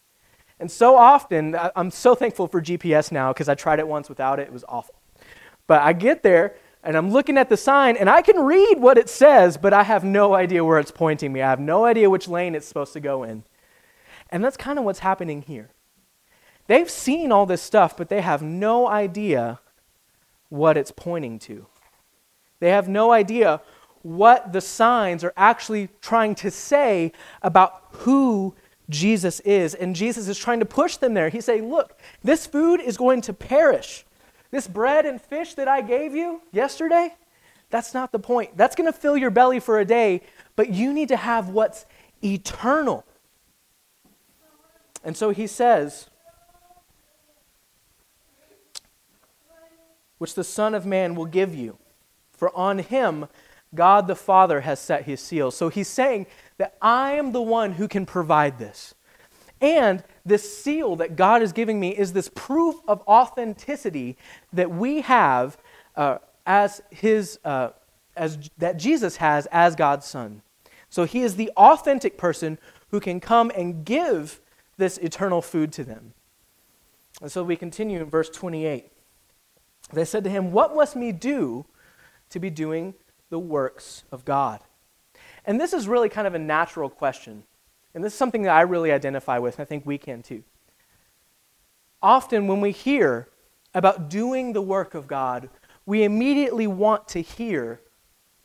And 0.60 0.70
so 0.70 0.96
often, 0.96 1.56
I'm 1.76 1.90
so 1.90 2.14
thankful 2.14 2.48
for 2.48 2.62
GPS 2.62 3.12
now 3.12 3.34
because 3.34 3.50
I 3.50 3.56
tried 3.56 3.80
it 3.80 3.88
once 3.88 4.10
without 4.10 4.40
it. 4.40 4.44
It 4.44 4.54
was 4.54 4.64
awful. 4.70 4.96
But 5.68 5.82
I 5.82 5.94
get 5.94 6.22
there 6.24 6.56
and 6.84 6.96
I'm 6.96 7.12
looking 7.12 7.38
at 7.38 7.50
the 7.50 7.58
sign 7.58 7.98
and 7.98 8.10
I 8.10 8.22
can 8.22 8.40
read 8.40 8.80
what 8.80 8.98
it 8.98 9.10
says, 9.10 9.58
but 9.58 9.74
I 9.74 9.84
have 9.84 10.04
no 10.04 10.34
idea 10.36 10.64
where 10.64 10.80
it's 10.80 10.92
pointing 10.92 11.34
me. 11.34 11.42
I 11.42 11.50
have 11.50 11.60
no 11.60 11.86
idea 11.86 12.10
which 12.10 12.28
lane 12.28 12.56
it's 12.56 12.68
supposed 12.68 12.94
to 12.94 13.00
go 13.00 13.24
in. 13.24 13.44
And 14.30 14.44
that's 14.44 14.58
kind 14.58 14.80
of 14.80 14.86
what's 14.86 15.00
happening 15.00 15.42
here. 15.42 15.70
They've 16.68 16.90
seen 16.90 17.32
all 17.32 17.46
this 17.46 17.62
stuff, 17.62 17.98
but 17.98 18.10
they 18.10 18.22
have 18.22 18.42
no 18.42 18.88
idea 18.88 19.60
what 20.50 20.78
it's 20.78 20.92
pointing 20.92 21.40
to. 21.40 21.66
They 22.60 22.70
have 22.70 22.88
no 22.88 23.12
idea 23.12 23.62
what 24.04 24.54
the 24.54 24.62
signs 24.62 25.24
are 25.24 25.34
actually 25.38 25.90
trying 26.02 26.36
to 26.36 26.52
say 26.52 27.12
about 27.42 27.84
who 27.92 28.56
Jesus 28.90 29.40
is. 29.42 29.74
And 29.74 29.96
Jesus 29.96 30.28
is 30.28 30.38
trying 30.38 30.60
to 30.60 30.66
push 30.66 30.98
them 30.98 31.14
there. 31.14 31.30
He's 31.30 31.46
saying, 31.46 31.70
Look, 31.70 31.98
this 32.24 32.46
food 32.46 32.80
is 32.82 32.98
going 32.98 33.22
to 33.22 33.34
perish. 33.34 34.06
This 34.52 34.68
bread 34.68 35.06
and 35.06 35.22
fish 35.22 35.54
that 35.56 35.68
I 35.68 35.82
gave 35.82 36.14
you 36.14 36.42
yesterday, 36.52 37.16
that's 37.70 37.94
not 37.94 38.12
the 38.12 38.20
point. 38.20 38.58
That's 38.58 38.76
going 38.76 38.92
to 38.92 38.98
fill 38.98 39.16
your 39.16 39.30
belly 39.32 39.62
for 39.62 39.80
a 39.80 39.86
day, 39.86 40.22
but 40.56 40.70
you 40.70 40.92
need 40.92 41.08
to 41.08 41.16
have 41.16 41.50
what's 41.50 41.86
eternal. 42.22 43.06
And 45.04 45.16
so 45.16 45.30
he 45.30 45.48
says, 45.48 46.10
which 50.22 50.36
the 50.36 50.44
Son 50.44 50.76
of 50.76 50.86
Man 50.86 51.16
will 51.16 51.26
give 51.26 51.56
you. 51.56 51.80
For 52.32 52.56
on 52.56 52.78
him 52.78 53.26
God 53.74 54.06
the 54.06 54.16
Father 54.16 54.62
has 54.62 54.80
set 54.80 55.06
his 55.06 55.20
seal. 55.20 55.50
So 55.50 55.70
he's 55.70 55.88
saying 55.88 56.28
that 56.60 56.78
I 56.80 57.14
am 57.14 57.32
the 57.32 57.42
one 57.42 57.72
who 57.72 57.88
can 57.88 58.06
provide 58.06 58.60
this. 58.60 58.94
And 59.62 60.04
this 60.24 60.56
seal 60.56 60.96
that 60.98 61.16
God 61.16 61.42
is 61.42 61.52
giving 61.54 61.80
me 61.80 61.90
is 61.98 62.14
this 62.14 62.30
proof 62.36 62.76
of 62.88 63.02
authenticity 63.08 64.16
that 64.54 64.70
we 64.70 65.02
have 65.02 65.58
uh, 65.96 66.20
as 66.46 66.84
his, 66.92 67.40
uh, 67.44 67.70
as, 68.16 68.38
that 68.60 68.78
Jesus 68.78 69.16
has 69.16 69.48
as 69.48 69.76
God's 69.76 70.06
Son. 70.06 70.44
So 70.92 71.06
he 71.06 71.22
is 71.22 71.36
the 71.36 71.50
authentic 71.58 72.20
person 72.20 72.60
who 72.92 73.00
can 73.00 73.22
come 73.22 73.52
and 73.56 73.84
give 73.84 74.40
this 74.78 75.00
eternal 75.00 75.42
food 75.42 75.72
to 75.74 75.84
them. 75.84 76.14
And 77.24 77.32
so 77.32 77.44
we 77.44 77.56
continue 77.56 78.02
in 78.02 78.06
verse 78.08 78.30
28. 78.30 78.91
They 79.94 80.06
said 80.06 80.24
to 80.24 80.30
him, 80.30 80.52
What 80.52 80.76
must 80.76 80.96
we 80.96 81.12
do 81.12 81.66
to 82.30 82.40
be 82.40 82.50
doing 82.50 82.94
the 83.30 83.40
works 83.40 84.04
of 84.12 84.26
God? 84.26 84.62
And 85.46 85.60
this 85.60 85.74
is 85.74 85.88
really 85.88 86.10
kind 86.10 86.28
of 86.28 86.36
a 86.36 86.40
natural 86.40 86.90
question. 86.90 87.44
And 87.94 88.04
this 88.04 88.14
is 88.14 88.20
something 88.20 88.44
that 88.44 88.56
I 88.56 88.62
really 88.62 88.92
identify 88.92 89.38
with, 89.40 89.56
and 89.56 89.64
I 89.64 89.66
think 89.66 89.86
we 89.86 89.98
can 89.98 90.22
too. 90.22 90.44
Often, 92.02 92.48
when 92.48 92.62
we 92.62 92.72
hear 92.72 93.28
about 93.74 94.10
doing 94.10 94.54
the 94.54 94.62
work 94.62 94.96
of 94.96 95.08
God, 95.08 95.50
we 95.86 96.04
immediately 96.04 96.68
want 96.68 97.08
to 97.10 97.22
hear 97.22 97.82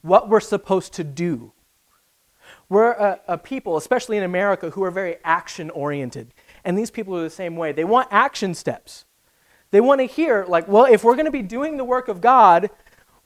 what 0.03 0.29
we're 0.29 0.41
supposed 0.41 0.93
to 0.95 1.05
do. 1.05 1.53
We're 2.69 2.93
a, 2.93 3.21
a 3.29 3.39
people, 3.39 3.77
especially 3.77 4.17
in 4.17 4.23
America, 4.23 4.71
who 4.71 4.85
are 4.85 4.91
very 4.91 5.17
action 5.25 5.71
oriented. 5.71 6.33
And 6.65 6.77
these 6.77 6.91
people 6.91 7.17
are 7.17 7.23
the 7.23 7.31
same 7.31 7.57
way. 7.57 7.73
They 7.73 7.85
want 7.85 8.09
action 8.11 8.55
steps. 8.55 9.05
They 9.71 9.81
want 9.81 10.01
to 10.01 10.07
hear, 10.07 10.45
like, 10.47 10.69
well, 10.69 10.85
if 10.85 11.05
we're 11.05 11.17
going 11.17 11.27
to 11.27 11.33
be 11.33 11.43
doing 11.43 11.77
the 11.77 11.85
work 11.85 12.09
of 12.09 12.21
God, 12.21 12.71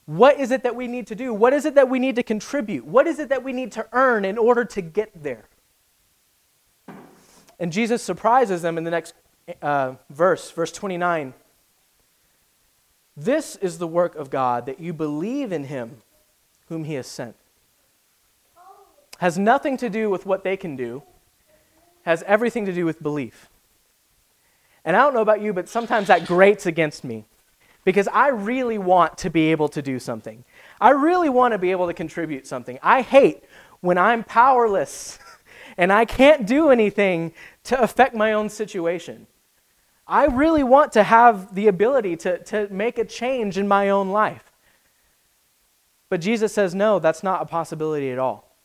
what 0.07 0.41
is 0.41 0.51
it 0.51 0.63
that 0.63 0.75
we 0.75 0.87
need 0.87 1.07
to 1.09 1.15
do? 1.15 1.33
What 1.33 1.53
is 1.53 1.65
it 1.65 1.75
that 1.75 1.89
we 1.89 1.99
need 1.99 2.17
to 2.17 2.23
contribute? 2.23 2.85
What 2.85 3.07
is 3.07 3.19
it 3.19 3.29
that 3.29 3.45
we 3.45 3.53
need 3.53 3.73
to 3.73 3.87
earn 3.93 4.25
in 4.25 4.39
order 4.39 4.65
to 4.65 4.81
get 4.81 5.11
there? 5.23 5.45
And 7.59 7.73
Jesus 7.73 8.03
surprises 8.03 8.63
them 8.63 8.79
in 8.79 8.85
the 8.85 8.91
next 8.91 9.15
uh, 9.61 9.95
verse, 10.09 10.51
verse 10.51 10.73
29. 10.73 11.35
This 13.17 13.57
is 13.57 13.79
the 13.79 13.87
work 13.87 14.15
of 14.15 14.31
God, 14.31 14.67
that 14.67 14.81
you 14.81 14.93
believe 14.93 15.53
in 15.53 15.65
him 15.65 16.03
whom 16.69 16.85
he 16.85 16.95
has 16.95 17.07
sent. 17.07 17.37
Has 19.19 19.37
nothing 19.37 19.77
to 19.77 19.91
do 19.91 20.09
with 20.09 20.25
what 20.25 20.43
they 20.43 20.57
can 20.57 20.75
do, 20.75 21.03
has 22.05 22.23
everything 22.27 22.65
to 22.65 22.73
do 22.73 22.87
with 22.87 23.03
belief. 23.03 23.51
And 24.85 24.97
I 24.97 25.01
don't 25.01 25.15
know 25.15 25.21
about 25.21 25.41
you, 25.41 25.53
but 25.53 25.69
sometimes 25.69 26.09
that 26.09 26.27
grates 26.27 26.67
against 26.67 27.05
me 27.05 27.25
because 27.85 28.09
I 28.09 28.29
really 28.29 28.79
want 28.79 29.19
to 29.19 29.31
be 29.31 29.51
able 29.51 29.69
to 29.69 29.83
do 29.83 29.99
something. 29.99 30.45
I 30.81 30.91
really 30.91 31.29
want 31.29 31.53
to 31.53 31.59
be 31.59 31.71
able 31.71 31.87
to 31.87 31.95
contribute 31.95 32.47
something. 32.47 32.79
I 32.83 33.03
hate 33.03 33.43
when 33.81 33.99
I'm 33.99 34.25
powerless 34.25 35.19
and 35.77 35.93
I 35.93 36.05
can't 36.05 36.47
do 36.47 36.71
anything 36.71 37.33
to 37.65 37.81
affect 37.81 38.15
my 38.15 38.33
own 38.33 38.49
situation. 38.49 39.27
I 40.07 40.27
really 40.27 40.65
want 40.65 40.93
to 40.93 41.03
have 41.03 41.55
the 41.55 41.69
ability 41.69 42.17
to, 42.17 42.39
to 42.45 42.69
make 42.69 42.99
a 42.99 43.05
change 43.05 43.59
in 43.59 43.69
my 43.69 43.91
own 43.91 44.11
life. 44.11 44.51
But 46.09 46.21
Jesus 46.21 46.53
says, 46.53 46.75
no, 46.75 46.99
that's 46.99 47.23
not 47.23 47.43
a 47.43 47.47
possibility 47.47 48.11
at 48.11 48.19
all. 48.19 48.57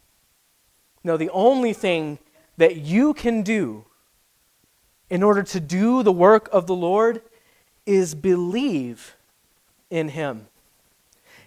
No, 1.03 1.17
the 1.17 1.29
only 1.29 1.71
thing 1.71 2.17
that 2.57 2.77
you 2.77 3.13
can 3.13 3.43
do 3.43 3.85
in 5.09 5.23
order 5.23 5.43
to 5.43 5.59
do 5.59 6.03
the 6.03 6.11
work 6.11 6.49
of 6.51 6.67
the 6.67 6.75
Lord 6.75 7.21
is 7.85 8.15
believe 8.15 9.15
in 9.89 10.09
Him. 10.09 10.47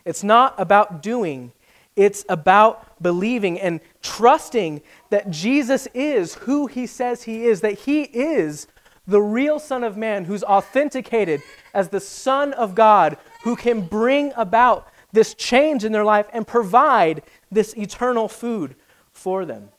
It's 0.04 0.22
not 0.22 0.54
about 0.58 1.02
doing, 1.02 1.52
it's 1.96 2.24
about 2.28 3.02
believing 3.02 3.60
and 3.60 3.80
trusting 4.02 4.80
that 5.10 5.30
Jesus 5.30 5.88
is 5.92 6.34
who 6.34 6.66
He 6.66 6.86
says 6.86 7.24
He 7.24 7.44
is, 7.44 7.60
that 7.60 7.80
He 7.80 8.02
is 8.02 8.68
the 9.06 9.20
real 9.20 9.58
Son 9.58 9.82
of 9.82 9.96
Man 9.96 10.26
who's 10.26 10.44
authenticated 10.44 11.42
as 11.74 11.88
the 11.88 12.00
Son 12.00 12.52
of 12.52 12.74
God 12.74 13.16
who 13.42 13.56
can 13.56 13.80
bring 13.80 14.32
about 14.36 14.88
this 15.12 15.34
change 15.34 15.84
in 15.84 15.92
their 15.92 16.04
life 16.04 16.26
and 16.32 16.46
provide 16.46 17.22
this 17.50 17.74
eternal 17.76 18.28
food 18.28 18.76
for 19.10 19.44
them. 19.44 19.70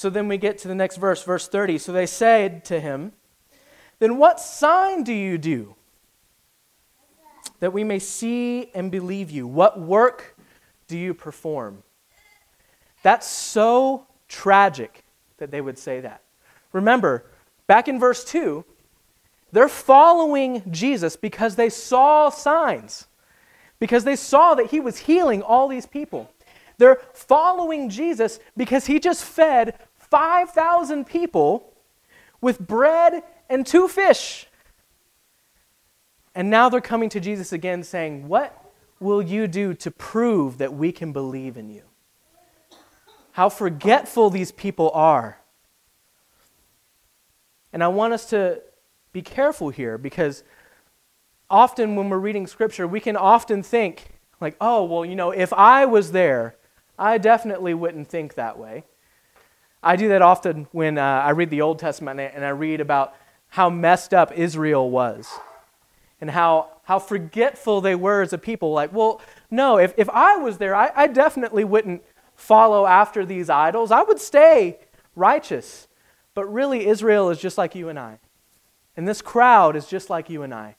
So 0.00 0.08
then 0.08 0.28
we 0.28 0.38
get 0.38 0.56
to 0.60 0.68
the 0.68 0.74
next 0.74 0.96
verse, 0.96 1.22
verse 1.22 1.46
30. 1.46 1.76
So 1.76 1.92
they 1.92 2.06
said 2.06 2.64
to 2.64 2.80
him, 2.80 3.12
Then 3.98 4.16
what 4.16 4.40
sign 4.40 5.04
do 5.04 5.12
you 5.12 5.36
do 5.36 5.74
that 7.58 7.74
we 7.74 7.84
may 7.84 7.98
see 7.98 8.70
and 8.74 8.90
believe 8.90 9.30
you. 9.30 9.46
What 9.46 9.78
work 9.78 10.38
do 10.88 10.96
you 10.96 11.12
perform? 11.12 11.82
That's 13.02 13.26
so 13.26 14.06
tragic 14.26 15.04
that 15.36 15.50
they 15.50 15.60
would 15.60 15.78
say 15.78 16.00
that. 16.00 16.22
Remember, 16.72 17.26
back 17.66 17.86
in 17.86 18.00
verse 18.00 18.24
2, 18.24 18.64
they're 19.52 19.68
following 19.68 20.62
Jesus 20.72 21.14
because 21.14 21.56
they 21.56 21.68
saw 21.68 22.30
signs, 22.30 23.06
because 23.78 24.04
they 24.04 24.16
saw 24.16 24.54
that 24.54 24.70
he 24.70 24.80
was 24.80 24.96
healing 24.96 25.42
all 25.42 25.68
these 25.68 25.84
people. 25.84 26.30
They're 26.78 27.02
following 27.12 27.90
Jesus 27.90 28.40
because 28.56 28.86
he 28.86 28.98
just 28.98 29.22
fed 29.22 29.78
5,000 30.10 31.06
people 31.06 31.72
with 32.40 32.58
bread 32.58 33.22
and 33.48 33.66
two 33.66 33.88
fish. 33.88 34.46
And 36.34 36.50
now 36.50 36.68
they're 36.68 36.80
coming 36.80 37.08
to 37.10 37.20
Jesus 37.20 37.52
again 37.52 37.82
saying, 37.82 38.28
What 38.28 38.56
will 38.98 39.22
you 39.22 39.46
do 39.46 39.74
to 39.74 39.90
prove 39.90 40.58
that 40.58 40.74
we 40.74 40.92
can 40.92 41.12
believe 41.12 41.56
in 41.56 41.70
you? 41.70 41.82
How 43.32 43.48
forgetful 43.48 44.30
these 44.30 44.52
people 44.52 44.90
are. 44.92 45.38
And 47.72 47.82
I 47.82 47.88
want 47.88 48.12
us 48.12 48.26
to 48.30 48.62
be 49.12 49.22
careful 49.22 49.70
here 49.70 49.96
because 49.96 50.42
often 51.48 51.96
when 51.96 52.08
we're 52.08 52.18
reading 52.18 52.46
scripture, 52.46 52.86
we 52.86 53.00
can 53.00 53.16
often 53.16 53.62
think, 53.62 54.08
like, 54.40 54.56
oh, 54.60 54.84
well, 54.84 55.04
you 55.04 55.14
know, 55.14 55.30
if 55.30 55.52
I 55.52 55.86
was 55.86 56.12
there, 56.12 56.56
I 56.98 57.18
definitely 57.18 57.74
wouldn't 57.74 58.08
think 58.08 58.34
that 58.34 58.58
way. 58.58 58.84
I 59.82 59.96
do 59.96 60.08
that 60.08 60.22
often 60.22 60.66
when 60.72 60.98
uh, 60.98 61.02
I 61.02 61.30
read 61.30 61.50
the 61.50 61.62
Old 61.62 61.78
Testament 61.78 62.20
and 62.20 62.44
I 62.44 62.50
read 62.50 62.80
about 62.80 63.14
how 63.48 63.70
messed 63.70 64.12
up 64.12 64.32
Israel 64.32 64.90
was 64.90 65.28
and 66.20 66.30
how, 66.30 66.68
how 66.84 66.98
forgetful 66.98 67.80
they 67.80 67.94
were 67.94 68.22
as 68.22 68.32
a 68.32 68.38
people. 68.38 68.72
Like, 68.72 68.92
well, 68.92 69.20
no, 69.50 69.78
if, 69.78 69.94
if 69.96 70.08
I 70.10 70.36
was 70.36 70.58
there, 70.58 70.74
I, 70.74 70.90
I 70.94 71.06
definitely 71.06 71.64
wouldn't 71.64 72.02
follow 72.34 72.86
after 72.86 73.24
these 73.24 73.48
idols. 73.48 73.90
I 73.90 74.02
would 74.02 74.20
stay 74.20 74.78
righteous. 75.16 75.88
But 76.34 76.44
really, 76.52 76.86
Israel 76.86 77.30
is 77.30 77.38
just 77.38 77.58
like 77.58 77.74
you 77.74 77.88
and 77.88 77.98
I. 77.98 78.18
And 78.96 79.08
this 79.08 79.22
crowd 79.22 79.76
is 79.76 79.86
just 79.86 80.10
like 80.10 80.28
you 80.30 80.42
and 80.42 80.52
I. 80.52 80.76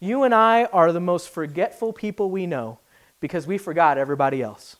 You 0.00 0.24
and 0.24 0.34
I 0.34 0.64
are 0.66 0.92
the 0.92 1.00
most 1.00 1.30
forgetful 1.30 1.92
people 1.92 2.30
we 2.30 2.46
know 2.46 2.80
because 3.20 3.46
we 3.46 3.56
forgot 3.56 3.98
everybody 3.98 4.42
else. 4.42 4.76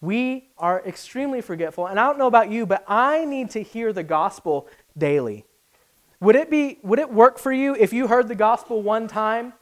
We 0.00 0.50
are 0.58 0.82
extremely 0.86 1.40
forgetful. 1.40 1.86
And 1.86 1.98
I 1.98 2.06
don't 2.06 2.18
know 2.18 2.26
about 2.26 2.50
you, 2.50 2.66
but 2.66 2.84
I 2.86 3.24
need 3.24 3.50
to 3.50 3.62
hear 3.62 3.92
the 3.92 4.02
gospel 4.02 4.68
daily. 4.96 5.44
Would 6.20 6.36
it, 6.36 6.50
be, 6.50 6.78
would 6.82 6.98
it 6.98 7.12
work 7.12 7.38
for 7.38 7.52
you 7.52 7.74
if 7.74 7.92
you 7.92 8.06
heard 8.06 8.28
the 8.28 8.34
gospel 8.34 8.82
one 8.82 9.08
time 9.08 9.52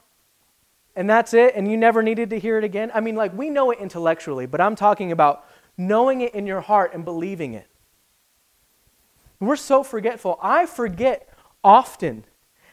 and 0.94 1.08
that's 1.08 1.34
it 1.34 1.54
and 1.56 1.70
you 1.70 1.76
never 1.76 2.02
needed 2.02 2.30
to 2.30 2.38
hear 2.38 2.58
it 2.58 2.64
again? 2.64 2.90
I 2.94 3.00
mean, 3.00 3.16
like, 3.16 3.36
we 3.36 3.50
know 3.50 3.70
it 3.70 3.78
intellectually, 3.78 4.46
but 4.46 4.60
I'm 4.60 4.76
talking 4.76 5.12
about 5.12 5.44
knowing 5.76 6.20
it 6.20 6.34
in 6.34 6.46
your 6.46 6.60
heart 6.60 6.92
and 6.94 7.04
believing 7.04 7.54
it. 7.54 7.66
We're 9.40 9.56
so 9.56 9.82
forgetful. 9.82 10.38
I 10.40 10.66
forget 10.66 11.28
often 11.64 12.24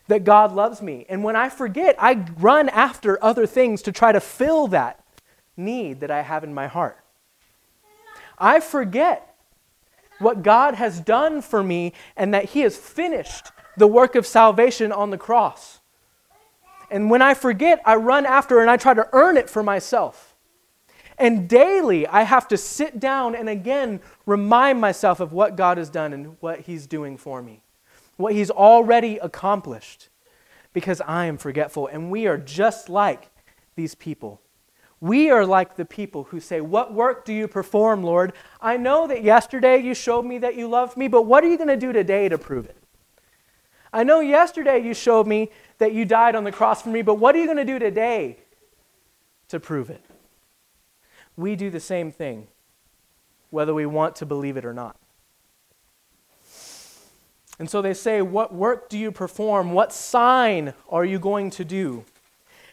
that 0.08 0.24
God 0.24 0.52
loves 0.52 0.82
me. 0.82 1.06
And 1.10 1.24
when 1.24 1.36
I 1.36 1.50
forget, 1.50 1.96
I 1.98 2.26
run 2.40 2.70
after 2.70 3.24
other 3.24 3.46
things 3.46 3.82
to 3.84 3.92
try 3.92 4.12
to 4.12 4.20
fill 4.20 4.68
that 4.68 5.04
need 5.56 6.02
that 6.02 6.12
I 6.12 6.22
have 6.22 6.44
in 6.44 6.54
my 6.54 6.68
heart. 6.68 6.98
I 8.40 8.60
forget 8.60 9.36
what 10.20 10.44
God 10.44 10.76
has 10.76 11.00
done 11.00 11.42
for 11.42 11.64
me 11.64 11.94
and 12.16 12.34
that 12.34 12.46
He 12.46 12.62
has 12.62 12.78
finished 12.78 13.48
the 13.78 13.88
work 13.88 14.16
of 14.16 14.28
salvation 14.28 14.92
on 14.92 15.10
the 15.10 15.18
cross. 15.18 15.80
And 16.92 17.10
when 17.10 17.22
I 17.22 17.34
forget, 17.34 17.82
I 17.86 17.96
run 17.96 18.26
after 18.26 18.60
and 18.60 18.70
I 18.70 18.78
try 18.78 18.94
to 18.94 19.08
earn 19.14 19.38
it 19.38 19.50
for 19.50 19.64
myself. 19.64 20.36
And 21.18 21.50
daily, 21.50 22.08
I 22.08 22.24
have 22.24 22.48
to 22.48 22.58
sit 22.58 23.00
down 23.00 23.36
and 23.36 23.50
again 23.50 24.00
remind 24.26 24.80
myself 24.80 25.20
of 25.20 25.34
what 25.34 25.58
God 25.58 25.78
has 25.78 25.90
done 25.90 26.14
and 26.14 26.38
what 26.40 26.62
He's 26.62 26.88
doing 26.88 27.18
for 27.18 27.42
me, 27.42 27.62
what 28.16 28.34
He's 28.34 28.50
already 28.50 29.18
accomplished, 29.18 30.08
because 30.72 31.02
I 31.02 31.26
am 31.26 31.38
forgetful. 31.38 31.88
And 31.88 32.10
we 32.10 32.26
are 32.26 32.38
just 32.38 32.88
like 32.88 33.30
these 33.76 33.96
people. 33.96 34.42
We 35.02 35.32
are 35.32 35.46
like 35.46 35.76
the 35.76 35.86
people 35.86 36.26
who 36.26 36.40
say, 36.40 36.60
What 36.60 36.94
work 36.94 37.24
do 37.24 37.34
you 37.34 37.48
perform, 37.48 38.04
Lord? 38.04 38.34
I 38.60 38.78
know 38.78 39.08
that 39.08 39.24
yesterday 39.24 39.78
you 39.78 39.94
showed 39.94 40.26
me 40.26 40.38
that 40.40 40.56
you 40.56 40.68
loved 40.68 40.98
me, 40.98 41.08
but 41.08 41.24
what 41.24 41.44
are 41.44 41.48
you 41.48 41.58
going 41.58 41.70
to 41.70 41.78
do 41.78 41.94
today 41.94 42.28
to 42.28 42.38
prove 42.38 42.66
it? 42.66 42.78
I 43.94 44.04
know 44.04 44.20
yesterday 44.20 44.80
you 44.80 44.94
showed 44.94 45.26
me 45.26 45.50
that 45.78 45.94
you 45.94 46.06
died 46.06 46.36
on 46.36 46.44
the 46.44 46.52
cross 46.52 46.82
for 46.82 46.90
me, 46.90 47.02
but 47.02 47.16
what 47.16 47.36
are 47.36 47.40
you 47.40 47.46
going 47.46 47.58
to 47.58 47.66
do 47.66 47.80
today 47.80 48.38
to 49.48 49.60
prove 49.60 49.90
it? 49.90 50.04
We 51.36 51.56
do 51.56 51.70
the 51.70 51.80
same 51.80 52.12
thing, 52.12 52.48
whether 53.50 53.74
we 53.74 53.86
want 53.86 54.18
to 54.18 54.26
believe 54.26 54.58
it 54.58 54.66
or 54.66 54.74
not. 54.74 54.98
And 57.58 57.70
so 57.70 57.82
they 57.82 57.94
say, 57.94 58.22
What 58.22 58.54
work 58.54 58.90
do 58.90 58.98
you 58.98 59.12
perform? 59.12 59.72
What 59.72 59.94
sign 59.94 60.74
are 60.90 61.06
you 61.06 61.20
going 61.20 61.50
to 61.52 61.64
do? 61.64 62.04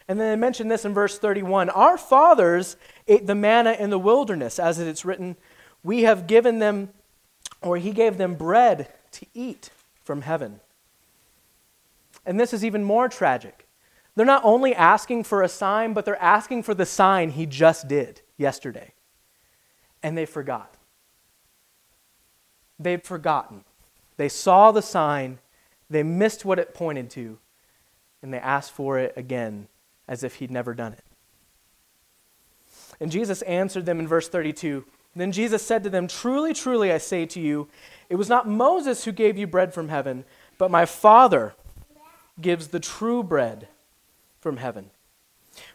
And 0.08 0.20
then 0.20 0.30
they 0.30 0.36
mention 0.36 0.68
this 0.68 0.84
in 0.84 0.94
verse 0.94 1.18
31 1.18 1.68
Our 1.70 1.98
fathers 1.98 2.76
ate 3.08 3.26
the 3.26 3.34
manna 3.34 3.72
in 3.72 3.90
the 3.90 3.98
wilderness, 3.98 4.58
as 4.58 4.78
it 4.78 4.86
is 4.86 5.04
written, 5.04 5.36
We 5.82 6.02
have 6.02 6.26
given 6.26 6.58
them, 6.58 6.90
or 7.60 7.76
He 7.76 7.90
gave 7.90 8.16
them 8.16 8.34
bread 8.34 8.92
to 9.12 9.26
eat 9.34 9.70
from 10.04 10.22
heaven. 10.22 10.60
And 12.24 12.38
this 12.38 12.52
is 12.52 12.64
even 12.64 12.84
more 12.84 13.08
tragic. 13.08 13.66
They're 14.14 14.24
not 14.24 14.44
only 14.44 14.74
asking 14.74 15.24
for 15.24 15.42
a 15.42 15.48
sign, 15.48 15.92
but 15.92 16.04
they're 16.04 16.22
asking 16.22 16.62
for 16.62 16.74
the 16.74 16.86
sign 16.86 17.30
He 17.30 17.46
just 17.46 17.88
did 17.88 18.22
yesterday. 18.36 18.92
And 20.02 20.16
they 20.16 20.26
forgot. 20.26 20.74
They'd 22.78 23.04
forgotten. 23.04 23.64
They 24.16 24.28
saw 24.28 24.70
the 24.70 24.82
sign, 24.82 25.40
they 25.90 26.02
missed 26.02 26.44
what 26.44 26.58
it 26.58 26.74
pointed 26.74 27.10
to, 27.10 27.38
and 28.22 28.32
they 28.32 28.38
asked 28.38 28.72
for 28.72 28.98
it 28.98 29.12
again 29.16 29.68
as 30.08 30.22
if 30.22 30.36
he'd 30.36 30.50
never 30.50 30.74
done 30.74 30.92
it. 30.92 31.04
And 33.00 33.10
Jesus 33.10 33.42
answered 33.42 33.86
them 33.86 34.00
in 34.00 34.08
verse 34.08 34.28
32. 34.28 34.84
Then 35.14 35.32
Jesus 35.32 35.62
said 35.62 35.82
to 35.84 35.90
them, 35.90 36.08
Truly, 36.08 36.52
truly, 36.52 36.92
I 36.92 36.98
say 36.98 37.26
to 37.26 37.40
you, 37.40 37.68
it 38.08 38.16
was 38.16 38.28
not 38.28 38.48
Moses 38.48 39.04
who 39.04 39.12
gave 39.12 39.38
you 39.38 39.46
bread 39.46 39.72
from 39.72 39.88
heaven, 39.88 40.24
but 40.58 40.70
my 40.70 40.84
Father 40.84 41.54
gives 42.40 42.68
the 42.68 42.80
true 42.80 43.22
bread 43.22 43.68
from 44.40 44.58
heaven. 44.58 44.90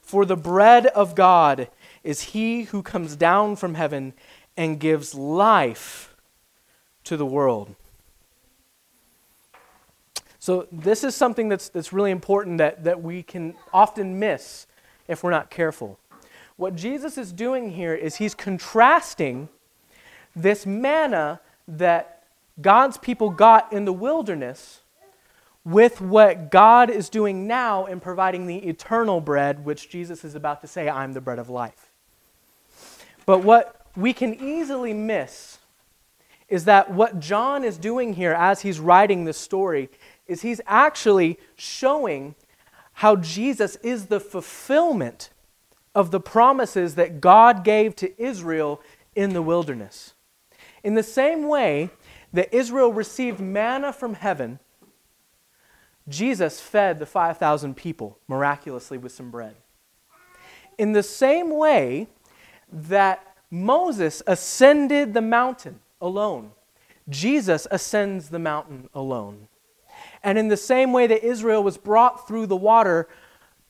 For 0.01 0.25
the 0.25 0.37
bread 0.37 0.87
of 0.87 1.15
God 1.15 1.69
is 2.03 2.21
he 2.21 2.63
who 2.63 2.83
comes 2.83 3.15
down 3.15 3.55
from 3.55 3.73
heaven 3.73 4.13
and 4.55 4.79
gives 4.79 5.15
life 5.15 6.15
to 7.03 7.17
the 7.17 7.25
world. 7.25 7.75
So, 10.41 10.67
this 10.71 11.03
is 11.03 11.13
something 11.13 11.49
that's, 11.49 11.69
that's 11.69 11.93
really 11.93 12.09
important 12.09 12.57
that, 12.57 12.83
that 12.83 13.03
we 13.03 13.21
can 13.21 13.53
often 13.71 14.17
miss 14.17 14.65
if 15.07 15.23
we're 15.23 15.29
not 15.29 15.51
careful. 15.51 15.99
What 16.57 16.75
Jesus 16.75 17.15
is 17.15 17.31
doing 17.31 17.69
here 17.69 17.93
is 17.93 18.15
he's 18.15 18.33
contrasting 18.33 19.49
this 20.35 20.65
manna 20.65 21.41
that 21.67 22.23
God's 22.59 22.97
people 22.97 23.29
got 23.29 23.71
in 23.71 23.85
the 23.85 23.93
wilderness 23.93 24.81
with 25.63 26.01
what 26.01 26.49
God 26.49 26.89
is 26.89 27.07
doing 27.07 27.45
now 27.45 27.85
in 27.85 27.99
providing 27.99 28.47
the 28.47 28.67
eternal 28.67 29.21
bread, 29.21 29.63
which 29.63 29.89
Jesus 29.89 30.23
is 30.23 30.33
about 30.33 30.61
to 30.61 30.67
say, 30.67 30.89
I'm 30.89 31.13
the 31.13 31.21
bread 31.21 31.37
of 31.37 31.49
life. 31.49 31.91
But 33.27 33.43
what 33.43 33.85
we 33.95 34.11
can 34.11 34.33
easily 34.33 34.91
miss 34.91 35.59
is 36.51 36.65
that 36.65 36.91
what 36.91 37.19
John 37.19 37.63
is 37.63 37.77
doing 37.77 38.13
here 38.13 38.33
as 38.33 38.61
he's 38.61 38.79
writing 38.79 39.23
this 39.23 39.37
story 39.37 39.89
is 40.31 40.41
he's 40.41 40.61
actually 40.65 41.37
showing 41.55 42.35
how 42.93 43.17
Jesus 43.17 43.75
is 43.77 44.05
the 44.05 44.19
fulfillment 44.19 45.29
of 45.93 46.11
the 46.11 46.19
promises 46.19 46.95
that 46.95 47.19
God 47.19 47.63
gave 47.63 47.95
to 47.97 48.21
Israel 48.21 48.81
in 49.13 49.33
the 49.33 49.41
wilderness. 49.41 50.13
In 50.83 50.95
the 50.95 51.03
same 51.03 51.47
way 51.47 51.89
that 52.31 52.53
Israel 52.53 52.93
received 52.93 53.39
manna 53.39 53.91
from 53.91 54.13
heaven, 54.13 54.59
Jesus 56.07 56.61
fed 56.61 56.99
the 56.99 57.05
5,000 57.05 57.75
people 57.75 58.17
miraculously 58.27 58.97
with 58.97 59.11
some 59.11 59.31
bread. 59.31 59.55
In 60.77 60.93
the 60.93 61.03
same 61.03 61.49
way 61.51 62.07
that 62.71 63.35
Moses 63.51 64.23
ascended 64.25 65.13
the 65.13 65.21
mountain 65.21 65.79
alone, 65.99 66.51
Jesus 67.09 67.67
ascends 67.69 68.29
the 68.29 68.39
mountain 68.39 68.89
alone. 68.93 69.49
And 70.23 70.37
in 70.37 70.49
the 70.49 70.57
same 70.57 70.93
way 70.93 71.07
that 71.07 71.23
Israel 71.23 71.63
was 71.63 71.77
brought 71.77 72.27
through 72.27 72.47
the 72.47 72.55
water, 72.55 73.07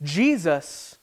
Jesus 0.01 0.97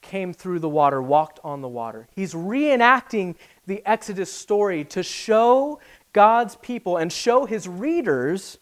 came 0.00 0.32
through 0.32 0.58
the 0.60 0.68
water, 0.68 1.02
walked 1.02 1.38
on 1.44 1.60
the 1.60 1.68
water. 1.68 2.08
He's 2.14 2.32
reenacting 2.32 3.36
the 3.66 3.82
Exodus 3.84 4.32
story 4.32 4.84
to 4.86 5.02
show 5.02 5.80
God's 6.12 6.56
people 6.56 6.96
and 6.96 7.12
show 7.12 7.44
his 7.44 7.68
readers 7.68 8.58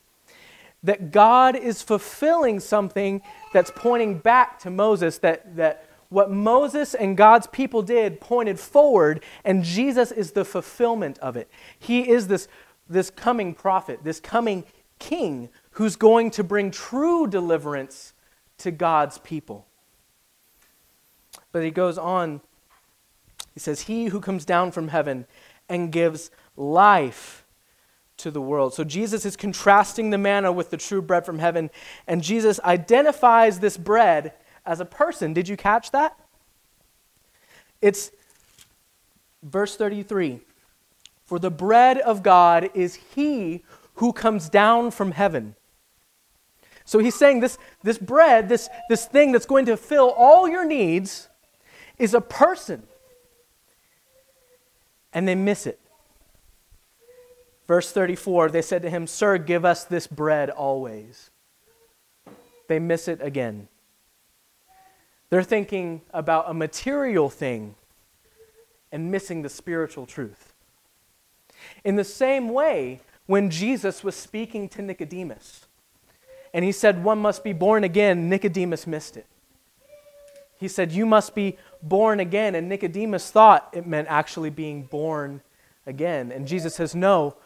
that 0.83 1.11
God 1.11 1.57
is 1.57 1.83
fulfilling 1.83 2.61
something 2.61 3.23
that's 3.53 3.71
pointing 3.75 4.19
back 4.19 4.59
to 4.61 4.71
Moses, 4.71 5.19
that, 5.19 5.57
that 5.57 5.89
what 6.09 6.31
Moses 6.31 6.95
and 6.95 7.17
God's 7.17 7.47
people 7.47 7.83
did 7.83 8.21
pointed 8.21 8.59
forward, 8.59 9.23
and 9.45 9.65
Jesus 9.65 10.13
is 10.13 10.33
the 10.33 10.45
fulfillment 10.45 11.19
of 11.19 11.37
it. 11.37 11.51
He 11.79 12.09
is 12.09 12.29
this, 12.29 12.49
this 12.89 13.11
coming 13.11 13.55
prophet, 13.55 14.01
this 14.05 14.21
coming 14.21 14.65
king 14.99 15.49
who's 15.79 15.95
going 15.95 16.29
to 16.29 16.43
bring 16.43 16.73
true 16.73 17.29
deliverance 17.29 18.13
to 18.59 18.69
God's 18.69 19.19
people. 19.19 19.65
But 21.53 21.63
he 21.63 21.71
goes 21.71 21.97
on, 21.97 22.41
he 23.55 23.61
says, 23.61 23.83
He 23.83 24.07
who 24.07 24.21
comes 24.21 24.45
down 24.45 24.73
from 24.73 24.89
heaven 24.89 25.25
and 25.69 25.93
gives 25.93 26.33
life 26.57 27.45
to 28.17 28.33
the 28.33 28.41
world. 28.41 28.75
So 28.75 28.83
Jesus 28.83 29.25
is 29.25 29.37
contrasting 29.37 30.11
the 30.11 30.19
manna 30.19 30.51
with 30.51 30.71
the 30.71 30.77
true 30.77 31.01
bread 31.01 31.25
from 31.25 31.39
heaven, 31.39 31.71
and 32.09 32.25
Jesus 32.25 32.59
identifies 32.65 33.61
this 33.61 33.77
bread 33.77 34.33
as 34.67 34.81
a 34.81 34.85
person. 34.85 35.33
Did 35.33 35.49
you 35.49 35.57
catch 35.57 35.93
that? 35.93 36.19
It's 37.81 38.11
verse 39.45 39.77
33 39.77 40.41
For 41.25 41.39
the 41.39 41.53
bread 41.53 41.99
of 41.99 42.25
God 42.25 42.69
is 42.75 42.97
he 43.15 43.63
who 43.95 44.13
comes 44.13 44.49
down 44.49 44.91
from 44.91 45.13
heaven. 45.13 45.55
So 46.89 47.01
he's 47.01 47.15
saying 47.15 47.41
this, 47.41 47.59
this 47.83 47.99
bread, 47.99 48.49
this, 48.49 48.71
this 48.89 49.05
thing 49.05 49.31
that's 49.33 49.45
going 49.45 49.67
to 49.67 49.77
fill 49.77 50.09
all 50.09 50.49
your 50.49 50.65
needs, 50.65 51.29
is 51.99 52.15
a 52.15 52.21
person. 52.23 52.83
And 55.13 55.29
they 55.29 55.35
miss 55.35 55.67
it. 55.67 55.79
Verse 57.67 57.93
34 57.93 58.49
they 58.49 58.63
said 58.63 58.81
to 58.81 58.89
him, 58.89 59.07
Sir, 59.07 59.37
give 59.37 59.67
us 59.67 59.85
this 59.85 60.07
bread 60.07 60.49
always. 60.49 61.29
They 62.69 62.79
miss 62.79 63.07
it 63.07 63.21
again. 63.21 63.69
They're 65.29 65.43
thinking 65.43 66.01
about 66.15 66.49
a 66.49 66.55
material 66.55 67.29
thing 67.29 67.75
and 68.91 69.11
missing 69.11 69.43
the 69.43 69.51
spiritual 69.51 70.07
truth. 70.07 70.55
In 71.85 71.97
the 71.97 72.05
same 72.05 72.49
way, 72.49 73.01
when 73.27 73.51
Jesus 73.51 74.03
was 74.03 74.15
speaking 74.15 74.71
to 74.71 74.81
Nicodemus 74.81 75.67
and 76.53 76.65
he 76.65 76.73
said, 76.73 77.05
One 77.05 77.19
must 77.19 77.45
be 77.45 77.53
born 77.53 77.85
again, 77.85 78.29
Nicodemus 78.29 78.87
missed 78.87 79.17
it. 79.17 79.27
He 80.59 80.69
said, 80.69 80.93
You 80.93 81.07
must 81.07 81.35
be 81.35 81.57
born 81.83 82.21
again. 82.21 82.55
And 82.55 82.69
Nicodemus 82.69 83.31
thought 83.31 83.69
it 83.73 83.87
meant 83.87 84.09
actually 84.09 84.51
being 84.51 84.83
born 84.83 85.41
again. 85.87 86.33
And 86.33 86.47
Jesus 86.47 86.75
says, 86.75 86.95
No, 86.95 87.37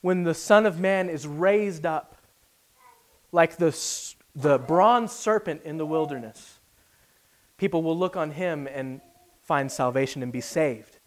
when 0.00 0.24
the 0.24 0.34
Son 0.34 0.66
of 0.66 0.78
Man 0.78 1.08
is 1.08 1.26
raised 1.26 1.86
up 1.86 2.16
like 3.32 3.56
the, 3.56 3.76
the 4.36 4.58
bronze 4.58 5.12
serpent 5.12 5.62
in 5.64 5.78
the 5.78 5.86
wilderness, 5.86 6.58
people 7.56 7.82
will 7.82 7.96
look 7.96 8.16
on 8.16 8.32
him 8.32 8.68
and 8.70 9.00
find 9.42 9.72
salvation 9.72 10.22
and 10.22 10.32
be 10.32 10.40
saved. 10.40 10.98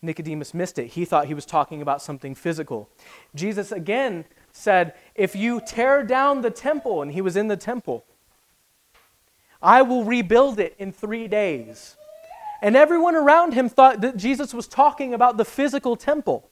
Nicodemus 0.00 0.54
missed 0.54 0.78
it. 0.78 0.88
He 0.88 1.04
thought 1.04 1.26
he 1.26 1.34
was 1.34 1.44
talking 1.44 1.82
about 1.82 2.00
something 2.00 2.34
physical. 2.34 2.88
Jesus 3.34 3.72
again 3.72 4.24
said, 4.58 4.94
If 5.14 5.36
you 5.36 5.60
tear 5.60 6.02
down 6.02 6.42
the 6.42 6.50
temple, 6.50 7.00
and 7.00 7.12
he 7.12 7.20
was 7.20 7.36
in 7.36 7.48
the 7.48 7.56
temple, 7.56 8.04
I 9.62 9.82
will 9.82 10.04
rebuild 10.04 10.58
it 10.58 10.74
in 10.78 10.92
three 10.92 11.28
days. 11.28 11.96
And 12.60 12.76
everyone 12.76 13.14
around 13.14 13.54
him 13.54 13.68
thought 13.68 14.00
that 14.00 14.16
Jesus 14.16 14.52
was 14.52 14.66
talking 14.66 15.14
about 15.14 15.36
the 15.36 15.44
physical 15.44 15.96
temple. 15.96 16.50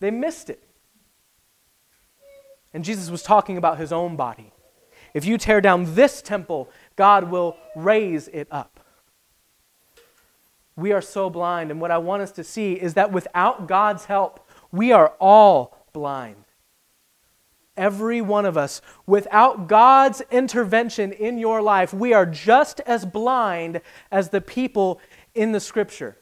They 0.00 0.10
missed 0.10 0.48
it. 0.48 0.62
And 2.72 2.84
Jesus 2.84 3.10
was 3.10 3.22
talking 3.22 3.56
about 3.56 3.78
his 3.78 3.92
own 3.92 4.14
body. 4.14 4.52
If 5.14 5.24
you 5.24 5.38
tear 5.38 5.60
down 5.60 5.94
this 5.94 6.22
temple, 6.22 6.70
God 6.94 7.30
will 7.30 7.56
raise 7.74 8.28
it 8.28 8.46
up. 8.50 8.78
We 10.76 10.92
are 10.92 11.00
so 11.00 11.28
blind, 11.28 11.72
and 11.72 11.80
what 11.80 11.90
I 11.90 11.98
want 11.98 12.22
us 12.22 12.30
to 12.32 12.44
see 12.44 12.74
is 12.74 12.94
that 12.94 13.10
without 13.10 13.66
God's 13.66 14.04
help, 14.04 14.46
we 14.70 14.92
are 14.92 15.14
all 15.18 15.84
blind. 15.92 16.44
Every 17.78 18.20
one 18.20 18.44
of 18.44 18.56
us, 18.56 18.82
without 19.06 19.68
God's 19.68 20.20
intervention 20.32 21.12
in 21.12 21.38
your 21.38 21.62
life, 21.62 21.94
we 21.94 22.12
are 22.12 22.26
just 22.26 22.80
as 22.80 23.06
blind 23.06 23.80
as 24.10 24.30
the 24.30 24.40
people 24.40 25.00
in 25.32 25.52
the 25.52 25.60
scripture. 25.60 26.18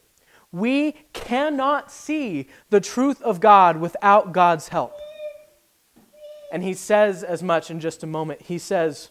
We 0.52 0.92
cannot 1.14 1.90
see 1.90 2.48
the 2.68 2.80
truth 2.80 3.22
of 3.22 3.40
God 3.40 3.78
without 3.78 4.32
God's 4.32 4.68
help. 4.68 4.92
And 6.52 6.62
he 6.62 6.74
says 6.74 7.24
as 7.24 7.42
much 7.42 7.70
in 7.70 7.80
just 7.80 8.02
a 8.02 8.06
moment. 8.06 8.42
He 8.42 8.58
says, 8.58 9.08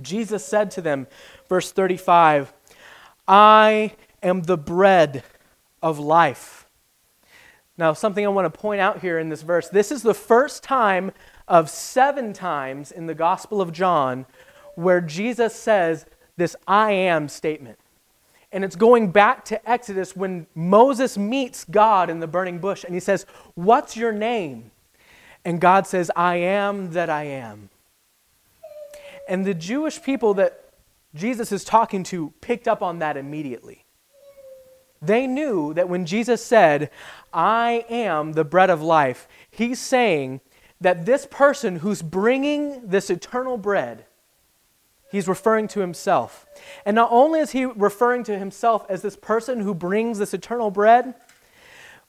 Jesus 0.00 0.44
said 0.44 0.70
to 0.72 0.82
them, 0.82 1.06
verse 1.48 1.72
35, 1.72 2.52
I 3.26 3.92
am 4.22 4.42
the 4.42 4.58
bread 4.58 5.24
of 5.82 5.98
life. 5.98 6.66
Now, 7.78 7.92
something 7.92 8.24
I 8.24 8.28
want 8.28 8.52
to 8.52 8.58
point 8.58 8.80
out 8.80 9.00
here 9.00 9.18
in 9.18 9.28
this 9.28 9.42
verse 9.42 9.68
this 9.68 9.90
is 9.90 10.02
the 10.02 10.14
first 10.14 10.62
time 10.62 11.12
of 11.48 11.70
seven 11.70 12.32
times 12.32 12.90
in 12.90 13.06
the 13.06 13.14
Gospel 13.14 13.60
of 13.60 13.72
John 13.72 14.26
where 14.74 15.00
Jesus 15.00 15.54
says 15.54 16.06
this 16.36 16.54
I 16.66 16.92
am 16.92 17.28
statement. 17.28 17.78
And 18.52 18.64
it's 18.64 18.76
going 18.76 19.10
back 19.10 19.44
to 19.46 19.68
Exodus 19.68 20.14
when 20.14 20.46
Moses 20.54 21.18
meets 21.18 21.64
God 21.64 22.08
in 22.08 22.20
the 22.20 22.26
burning 22.26 22.58
bush 22.58 22.84
and 22.84 22.94
he 22.94 23.00
says, 23.00 23.26
What's 23.54 23.96
your 23.96 24.12
name? 24.12 24.70
And 25.44 25.60
God 25.60 25.86
says, 25.86 26.10
I 26.16 26.36
am 26.36 26.92
that 26.92 27.10
I 27.10 27.24
am. 27.24 27.70
And 29.28 29.44
the 29.44 29.54
Jewish 29.54 30.02
people 30.02 30.34
that 30.34 30.64
Jesus 31.14 31.52
is 31.52 31.64
talking 31.64 32.02
to 32.04 32.32
picked 32.40 32.68
up 32.68 32.82
on 32.82 32.98
that 33.00 33.16
immediately. 33.16 33.84
They 35.02 35.26
knew 35.26 35.74
that 35.74 35.88
when 35.88 36.06
Jesus 36.06 36.44
said, 36.44 36.90
I 37.32 37.84
am 37.88 38.32
the 38.32 38.44
bread 38.44 38.70
of 38.70 38.82
life, 38.82 39.28
he's 39.50 39.78
saying 39.78 40.40
that 40.80 41.06
this 41.06 41.26
person 41.30 41.76
who's 41.76 42.02
bringing 42.02 42.88
this 42.88 43.10
eternal 43.10 43.56
bread 43.56 44.06
He's 45.10 45.28
referring 45.28 45.68
to 45.68 45.80
himself. 45.80 46.46
And 46.84 46.94
not 46.94 47.08
only 47.12 47.40
is 47.40 47.52
he 47.52 47.64
referring 47.64 48.24
to 48.24 48.38
himself 48.38 48.84
as 48.88 49.02
this 49.02 49.16
person 49.16 49.60
who 49.60 49.74
brings 49.74 50.18
this 50.18 50.34
eternal 50.34 50.70
bread, 50.70 51.14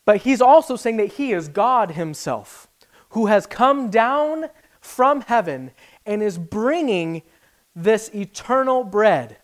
but 0.03 0.17
he's 0.17 0.41
also 0.41 0.75
saying 0.75 0.97
that 0.97 1.13
he 1.13 1.32
is 1.32 1.47
God 1.47 1.91
himself, 1.91 2.67
who 3.10 3.27
has 3.27 3.45
come 3.45 3.89
down 3.89 4.49
from 4.82 5.21
heaven 5.21 5.71
and 6.06 6.23
is 6.23 6.38
bringing 6.38 7.21
this 7.75 8.10
eternal 8.15 8.84
bread, 8.84 9.38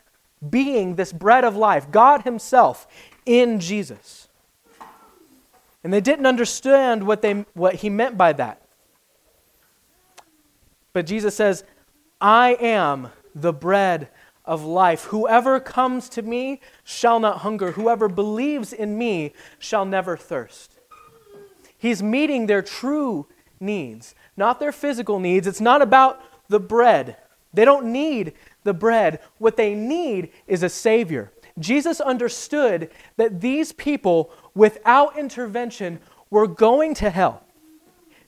being 0.50 0.96
this 0.96 1.14
bread 1.14 1.44
of 1.44 1.56
life, 1.56 1.92
God 1.92 2.24
himself 2.24 2.88
in 3.26 3.60
Jesus. 3.60 4.28
And 5.84 5.94
they 5.94 6.02
didn't 6.02 6.26
understand 6.26 7.06
what, 7.06 7.22
they, 7.22 7.46
what 7.54 7.76
he 7.76 7.90
meant 7.90 8.18
by 8.18 8.34
that. 8.34 8.63
But 10.94 11.08
Jesus 11.08 11.36
says, 11.36 11.64
I 12.22 12.54
am 12.60 13.10
the 13.36 13.52
bread 13.54 14.10
of 14.46 14.64
life. 14.64 15.06
Whoever 15.06 15.60
comes 15.60 16.08
to 16.10 16.22
me 16.22 16.62
shall 16.84 17.20
not 17.20 17.40
hunger. 17.40 17.72
Whoever 17.72 18.08
believes 18.08 18.72
in 18.72 18.98
me 18.98 19.34
shall 19.58 19.86
never 19.86 20.16
thirst. 20.16 20.80
He's 21.78 22.04
meeting 22.04 22.46
their 22.46 22.62
true 22.62 23.28
needs, 23.60 24.16
not 24.38 24.60
their 24.60 24.72
physical 24.72 25.20
needs. 25.20 25.48
It's 25.48 25.62
not 25.62 25.82
about 25.82 26.22
the 26.48 26.60
bread. 26.60 27.18
They 27.54 27.66
don't 27.66 27.92
need 27.92 28.34
the 28.64 28.74
bread. 28.74 29.20
What 29.38 29.58
they 29.58 29.76
need 29.76 30.32
is 30.48 30.64
a 30.64 30.70
Savior. 30.70 31.32
Jesus 31.60 32.02
understood 32.02 32.90
that 33.18 33.42
these 33.42 33.72
people, 33.74 34.32
without 34.56 35.18
intervention, 35.18 36.00
were 36.30 36.48
going 36.48 36.94
to 36.96 37.10
hell. 37.10 37.43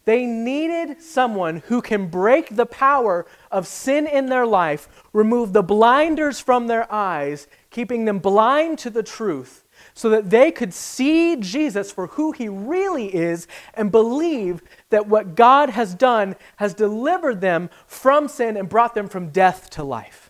They 0.05 0.25
needed 0.25 1.01
someone 1.01 1.57
who 1.67 1.81
can 1.81 2.07
break 2.07 2.55
the 2.55 2.67
power 2.67 3.25
of 3.51 3.67
sin 3.67 4.05
in 4.05 4.27
their 4.27 4.45
life, 4.45 4.87
remove 5.13 5.51
the 5.51 5.63
blinders 5.63 6.39
from 6.39 6.67
their 6.67 6.91
eyes, 6.91 7.47
keeping 7.71 8.05
them 8.05 8.19
blind 8.19 8.77
to 8.79 8.91
the 8.91 9.03
truth, 9.03 9.63
so 9.93 10.09
that 10.09 10.29
they 10.29 10.51
could 10.51 10.73
see 10.73 11.35
Jesus 11.37 11.91
for 11.91 12.07
who 12.07 12.31
he 12.31 12.47
really 12.47 13.13
is 13.13 13.47
and 13.73 13.91
believe 13.91 14.61
that 14.89 15.07
what 15.07 15.35
God 15.35 15.71
has 15.71 15.95
done 15.95 16.35
has 16.57 16.73
delivered 16.73 17.41
them 17.41 17.69
from 17.87 18.27
sin 18.27 18.57
and 18.57 18.69
brought 18.69 18.93
them 18.93 19.07
from 19.07 19.29
death 19.29 19.69
to 19.71 19.83
life. 19.83 20.29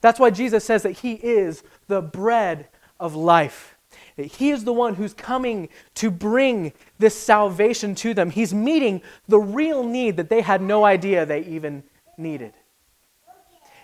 That's 0.00 0.20
why 0.20 0.30
Jesus 0.30 0.64
says 0.64 0.82
that 0.82 0.98
he 0.98 1.14
is 1.14 1.62
the 1.88 2.00
bread 2.00 2.68
of 3.00 3.14
life. 3.14 3.77
He 4.26 4.50
is 4.50 4.64
the 4.64 4.72
one 4.72 4.94
who's 4.94 5.14
coming 5.14 5.68
to 5.94 6.10
bring 6.10 6.72
this 6.98 7.14
salvation 7.14 7.94
to 7.96 8.14
them. 8.14 8.30
He's 8.30 8.52
meeting 8.52 9.02
the 9.28 9.38
real 9.38 9.84
need 9.84 10.16
that 10.16 10.28
they 10.28 10.40
had 10.40 10.60
no 10.60 10.84
idea 10.84 11.24
they 11.24 11.44
even 11.44 11.84
needed. 12.16 12.54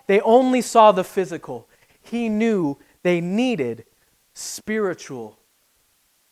They 0.07 0.21
only 0.21 0.61
saw 0.61 0.93
the 0.93 1.05
physical. 1.05 1.69
He 2.03 2.29
knew 2.29 2.79
they 3.03 3.21
needed 3.21 3.85
spiritual 4.35 5.39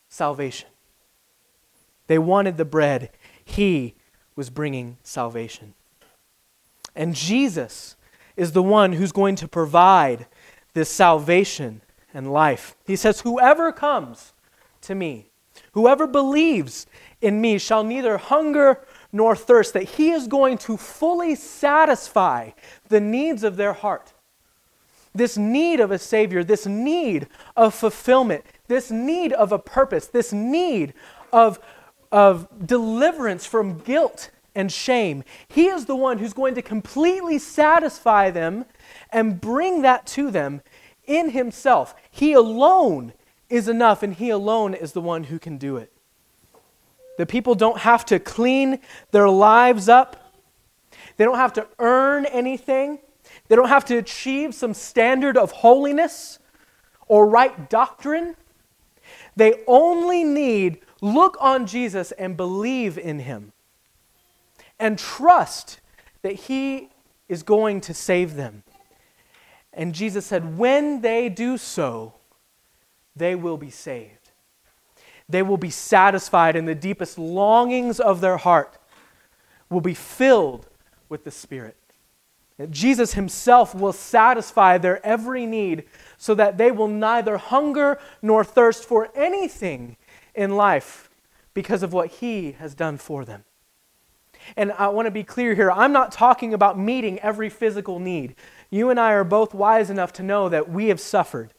salvation. 0.09 0.69
They 2.07 2.19
wanted 2.19 2.57
the 2.57 2.65
bread. 2.65 3.09
He 3.43 3.95
was 4.35 4.49
bringing 4.49 4.97
salvation. 5.03 5.73
And 6.95 7.15
Jesus 7.15 7.95
is 8.35 8.51
the 8.51 8.63
one 8.63 8.93
who's 8.93 9.11
going 9.11 9.35
to 9.37 9.47
provide 9.47 10.27
this 10.73 10.89
salvation 10.89 11.81
and 12.13 12.31
life. 12.31 12.75
He 12.85 12.95
says, 12.95 13.21
Whoever 13.21 13.71
comes 13.71 14.33
to 14.81 14.95
me, 14.95 15.27
whoever 15.71 16.07
believes 16.07 16.85
in 17.21 17.39
me, 17.39 17.57
shall 17.57 17.83
neither 17.83 18.17
hunger 18.17 18.85
nor 19.11 19.35
thirst, 19.35 19.73
that 19.73 19.83
he 19.83 20.11
is 20.11 20.27
going 20.27 20.57
to 20.57 20.75
fully 20.75 21.35
satisfy 21.35 22.51
the 22.89 22.99
needs 22.99 23.43
of 23.43 23.55
their 23.55 23.73
heart. 23.73 24.13
This 25.15 25.37
need 25.37 25.79
of 25.79 25.91
a 25.91 25.99
Savior, 25.99 26.43
this 26.43 26.65
need 26.65 27.27
of 27.55 27.73
fulfillment, 27.73 28.43
this 28.67 28.91
need 28.91 29.31
of 29.31 29.51
a 29.51 29.59
purpose, 29.59 30.07
this 30.07 30.33
need 30.33 30.93
of, 31.31 31.59
of 32.11 32.47
deliverance 32.65 33.45
from 33.45 33.77
guilt 33.79 34.31
and 34.55 34.71
shame. 34.71 35.23
He 35.47 35.67
is 35.67 35.85
the 35.85 35.95
one 35.95 36.17
who's 36.17 36.33
going 36.33 36.55
to 36.55 36.61
completely 36.61 37.39
satisfy 37.39 38.31
them 38.31 38.65
and 39.11 39.39
bring 39.39 39.83
that 39.83 40.05
to 40.07 40.31
them 40.31 40.61
in 41.05 41.31
Himself. 41.31 41.95
He 42.09 42.33
alone 42.33 43.13
is 43.49 43.67
enough, 43.67 44.03
and 44.03 44.13
He 44.13 44.29
alone 44.29 44.73
is 44.73 44.93
the 44.93 45.01
one 45.01 45.25
who 45.25 45.39
can 45.39 45.57
do 45.57 45.77
it. 45.77 45.91
The 47.17 47.25
people 47.25 47.55
don't 47.55 47.79
have 47.79 48.05
to 48.05 48.19
clean 48.19 48.79
their 49.11 49.29
lives 49.29 49.87
up, 49.87 50.33
they 51.17 51.25
don't 51.25 51.37
have 51.37 51.53
to 51.53 51.67
earn 51.79 52.25
anything, 52.25 52.99
they 53.47 53.55
don't 53.55 53.69
have 53.69 53.85
to 53.85 53.97
achieve 53.97 54.55
some 54.55 54.73
standard 54.73 55.37
of 55.37 55.51
holiness 55.51 56.39
or 57.07 57.27
right 57.27 57.69
doctrine. 57.69 58.35
They 59.35 59.63
only 59.67 60.23
need 60.23 60.79
look 61.01 61.37
on 61.39 61.67
Jesus 61.67 62.11
and 62.13 62.37
believe 62.37 62.97
in 62.97 63.19
him 63.19 63.51
and 64.79 64.97
trust 64.97 65.79
that 66.21 66.33
he 66.33 66.89
is 67.27 67.43
going 67.43 67.81
to 67.81 67.93
save 67.93 68.35
them. 68.35 68.63
And 69.73 69.93
Jesus 69.93 70.25
said, 70.25 70.57
when 70.57 71.01
they 71.01 71.29
do 71.29 71.57
so, 71.57 72.13
they 73.15 73.35
will 73.35 73.57
be 73.57 73.69
saved. 73.69 74.31
They 75.27 75.41
will 75.41 75.57
be 75.57 75.69
satisfied, 75.69 76.55
and 76.55 76.67
the 76.67 76.75
deepest 76.75 77.17
longings 77.17 77.99
of 77.99 78.21
their 78.21 78.37
heart 78.37 78.77
will 79.69 79.81
be 79.81 79.93
filled 79.93 80.67
with 81.09 81.23
the 81.23 81.31
Spirit. 81.31 81.75
Jesus 82.69 83.13
Himself 83.13 83.73
will 83.73 83.93
satisfy 83.93 84.77
their 84.77 85.03
every 85.05 85.45
need 85.45 85.85
so 86.17 86.35
that 86.35 86.57
they 86.57 86.71
will 86.71 86.87
neither 86.87 87.37
hunger 87.37 87.99
nor 88.21 88.43
thirst 88.43 88.85
for 88.85 89.09
anything 89.15 89.97
in 90.35 90.55
life 90.55 91.09
because 91.53 91.83
of 91.83 91.93
what 91.93 92.09
He 92.09 92.53
has 92.53 92.75
done 92.75 92.97
for 92.97 93.25
them. 93.25 93.43
And 94.55 94.71
I 94.73 94.89
want 94.89 95.07
to 95.07 95.11
be 95.11 95.23
clear 95.23 95.55
here 95.55 95.71
I'm 95.71 95.93
not 95.93 96.11
talking 96.11 96.53
about 96.53 96.77
meeting 96.77 97.19
every 97.19 97.49
physical 97.49 97.99
need. 97.99 98.35
You 98.73 98.89
and 98.89 98.99
I 98.99 99.11
are 99.11 99.23
both 99.23 99.53
wise 99.53 99.91
enough 99.91 100.13
to 100.13 100.23
know 100.23 100.49
that 100.49 100.67
we 100.67 100.87
have 100.87 100.99
suffered, 100.99 101.53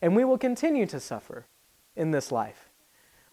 and 0.00 0.16
we 0.16 0.24
will 0.24 0.38
continue 0.38 0.86
to 0.86 0.98
suffer 0.98 1.44
in 1.94 2.12
this 2.12 2.32
life. 2.32 2.70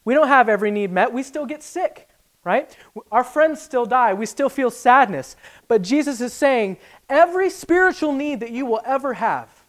We 0.03 0.13
don't 0.13 0.27
have 0.27 0.49
every 0.49 0.71
need 0.71 0.91
met, 0.91 1.13
we 1.13 1.23
still 1.23 1.45
get 1.45 1.63
sick, 1.63 2.09
right? 2.43 2.75
Our 3.13 3.23
friends 3.23 3.61
still 3.61 3.85
die, 3.85 4.13
we 4.13 4.25
still 4.25 4.49
feel 4.49 4.69
sadness. 4.69 5.37
But 5.69 5.83
Jesus 5.83 6.19
is 6.19 6.33
saying 6.33 6.75
every 7.07 7.49
spiritual 7.49 8.11
need 8.11 8.41
that 8.41 8.51
you 8.51 8.65
will 8.65 8.81
ever 8.83 9.13
have 9.13 9.63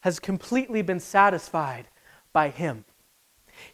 has 0.00 0.18
completely 0.18 0.80
been 0.80 1.00
satisfied 1.00 1.88
by 2.32 2.48
Him. 2.48 2.86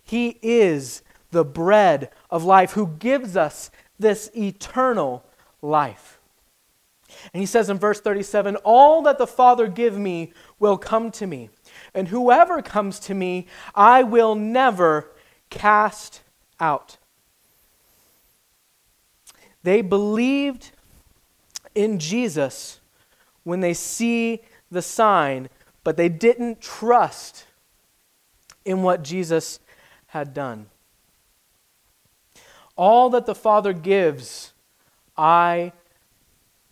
He 0.02 0.40
is 0.42 1.04
the 1.30 1.44
bread 1.44 2.10
of 2.30 2.42
life 2.42 2.72
who 2.72 2.88
gives 2.88 3.36
us 3.36 3.70
this 3.96 4.28
eternal 4.36 5.22
life. 5.62 6.13
And 7.32 7.40
he 7.40 7.46
says 7.46 7.70
in 7.70 7.78
verse 7.78 8.00
37 8.00 8.56
All 8.56 9.02
that 9.02 9.18
the 9.18 9.26
Father 9.26 9.66
give 9.66 9.96
me 9.96 10.32
will 10.58 10.78
come 10.78 11.10
to 11.12 11.26
me, 11.26 11.50
and 11.94 12.08
whoever 12.08 12.62
comes 12.62 12.98
to 13.00 13.14
me, 13.14 13.46
I 13.74 14.02
will 14.02 14.34
never 14.34 15.10
cast 15.50 16.22
out. 16.60 16.96
They 19.62 19.80
believed 19.80 20.70
in 21.74 21.98
Jesus 21.98 22.80
when 23.44 23.60
they 23.60 23.74
see 23.74 24.42
the 24.70 24.82
sign, 24.82 25.48
but 25.82 25.96
they 25.96 26.08
didn't 26.08 26.60
trust 26.60 27.46
in 28.64 28.82
what 28.82 29.02
Jesus 29.02 29.60
had 30.08 30.34
done. 30.34 30.66
All 32.76 33.10
that 33.10 33.26
the 33.26 33.34
Father 33.34 33.72
gives, 33.72 34.52
I 35.16 35.72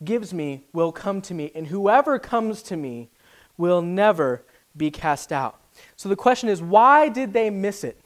gives 0.04 0.32
me 0.32 0.64
will 0.72 0.92
come 0.92 1.20
to 1.22 1.34
me, 1.34 1.50
and 1.54 1.68
whoever 1.68 2.18
comes 2.18 2.62
to 2.64 2.76
me 2.76 3.10
will 3.56 3.82
never 3.82 4.44
be 4.76 4.90
cast 4.90 5.32
out. 5.32 5.60
So 5.96 6.08
the 6.08 6.16
question 6.16 6.48
is, 6.48 6.60
why 6.62 7.08
did 7.08 7.32
they 7.32 7.50
miss 7.50 7.84
it? 7.84 8.00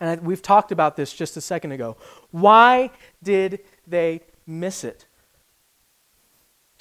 And 0.00 0.22
we've 0.22 0.42
talked 0.42 0.72
about 0.72 0.96
this 0.96 1.12
just 1.12 1.36
a 1.36 1.40
second 1.40 1.72
ago. 1.72 1.96
Why 2.30 2.90
did 3.22 3.60
they 3.86 4.22
miss 4.46 4.84
it? 4.84 5.06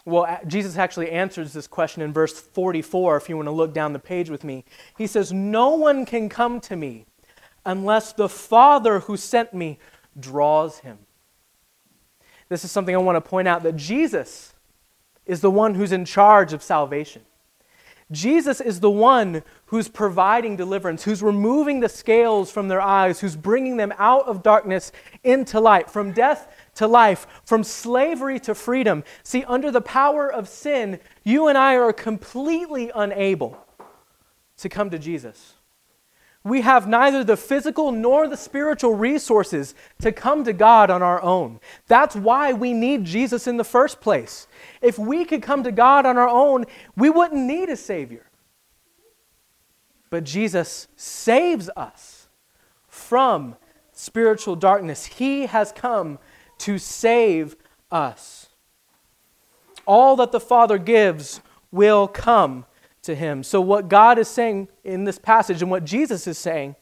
Well, 0.06 0.40
Jesus 0.46 0.78
actually 0.78 1.10
answers 1.10 1.54
this 1.54 1.66
question 1.66 2.04
in 2.04 2.14
verse 2.14 2.40
44, 2.40 3.18
if 3.18 3.30
you 3.30 3.38
want 3.38 3.48
to 3.48 3.52
look 3.52 3.74
down 3.74 3.94
the 3.94 4.00
page 4.00 4.30
with 4.30 4.44
me. 4.44 4.66
He 4.98 5.08
says, 5.08 5.34
No 5.34 5.72
one 5.72 6.06
can 6.06 6.30
come 6.30 6.60
to 6.62 6.76
me 6.76 7.06
unless 7.66 8.14
the 8.14 8.30
Father 8.30 9.00
who 9.00 9.18
sent 9.18 9.54
me 9.54 9.80
draws 10.20 10.80
him. 10.80 11.00
This 12.50 12.64
is 12.64 12.72
something 12.72 12.96
I 12.96 13.00
want 13.00 13.16
to 13.16 13.30
point 13.30 13.48
out 13.48 13.64
that 13.64 13.76
Jesus 13.76 14.54
is 15.26 15.42
the 15.42 15.52
one 15.52 15.76
who's 15.76 15.92
in 15.92 16.06
charge 16.06 16.54
of 16.54 16.62
salvation. 16.62 17.24
Jesus 18.12 18.62
is 18.62 18.82
the 18.82 18.92
one 18.92 19.42
who's 19.68 19.88
providing 19.88 20.56
deliverance, 20.56 21.04
who's 21.04 21.24
removing 21.24 21.80
the 21.80 21.90
scales 21.90 22.52
from 22.52 22.68
their 22.68 22.82
eyes, 22.82 23.20
who's 23.20 23.36
bringing 23.36 23.78
them 23.78 23.92
out 23.98 24.28
of 24.28 24.44
darkness 24.44 24.92
into 25.24 25.60
light, 25.60 25.90
from 25.90 26.12
death 26.12 26.48
to 26.76 26.86
life, 26.86 27.26
from 27.46 27.64
slavery 27.64 28.40
to 28.42 28.54
freedom. 28.54 29.04
See, 29.24 29.44
under 29.46 29.72
the 29.72 29.82
power 29.82 30.32
of 30.32 30.48
sin, 30.48 31.00
you 31.24 31.48
and 31.48 31.58
I 31.58 31.76
are 31.78 31.92
completely 31.92 32.92
unable 32.94 33.58
to 34.58 34.70
come 34.70 34.92
to 34.92 35.00
Jesus 35.00 35.56
we 36.46 36.62
have 36.62 36.88
neither 36.88 37.24
the 37.24 37.36
physical 37.36 37.92
nor 37.92 38.28
the 38.28 38.38
spiritual 38.38 38.94
resources 38.94 39.74
to 40.00 40.12
come 40.12 40.44
to 40.44 40.54
God 40.54 40.92
on 40.92 41.02
our 41.02 41.20
own. 41.24 41.60
That's 41.88 42.16
why 42.16 42.54
we 42.54 42.72
need 42.72 43.04
Jesus 43.04 43.48
in 43.48 43.58
the 43.58 43.64
first 43.64 44.00
place. 44.00 44.48
If 44.80 45.00
we 45.00 45.26
could 45.26 45.42
come 45.42 45.64
to 45.64 45.72
God 45.72 46.06
on 46.06 46.20
our 46.20 46.30
own, 46.30 46.66
we 46.96 47.10
wouldn't 47.10 47.42
need 47.42 47.70
a 47.70 47.76
Savior. 47.76 48.28
But 50.12 50.24
Jesus 50.24 50.88
saves 50.96 51.68
us 51.76 52.28
from 52.88 53.56
spiritual 53.92 54.56
darkness. 54.56 55.08
He 55.08 55.48
has 55.48 55.72
come 55.72 56.20
to 56.60 56.78
save 56.78 57.56
us. 57.92 58.50
All 59.88 60.16
that 60.18 60.32
the 60.32 60.40
Father 60.40 60.78
gives 60.78 61.42
will 61.72 62.08
come 62.08 62.66
to 63.06 63.16
him. 63.16 63.44
So, 63.44 63.62
what 63.62 63.90
God 63.90 64.18
is 64.20 64.28
saying 64.28 64.68
in 64.84 65.04
this 65.04 65.20
passage 65.20 65.62
and 65.62 65.72
what 65.72 65.86
Jesus 65.86 66.28
is 66.28 66.38
saying 66.38 66.76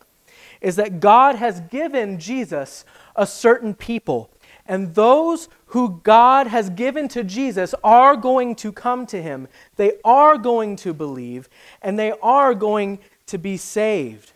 is 0.62 0.76
that 0.78 1.00
God 1.00 1.36
has 1.36 1.60
given 1.62 2.20
Jesus 2.20 2.86
a 3.16 3.28
certain 3.28 3.74
people. 3.74 4.30
And 4.66 4.96
those 4.96 5.50
who 5.68 6.00
God 6.04 6.48
has 6.48 6.70
given 6.70 7.10
to 7.10 7.24
Jesus 7.24 7.76
are 7.84 8.16
going 8.16 8.56
to 8.56 8.72
come 8.72 9.06
to 9.08 9.22
him. 9.22 9.50
They 9.76 9.94
are 10.06 10.38
going 10.38 10.78
to 10.78 10.94
believe, 10.94 11.50
and 11.82 12.00
they 12.00 12.14
are 12.22 12.54
going 12.54 13.00
to 13.28 13.38
be 13.38 13.58
saved. 13.58 14.32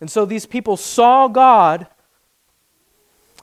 And 0.00 0.10
so 0.10 0.24
these 0.24 0.46
people 0.46 0.76
saw 0.76 1.28
God 1.28 1.86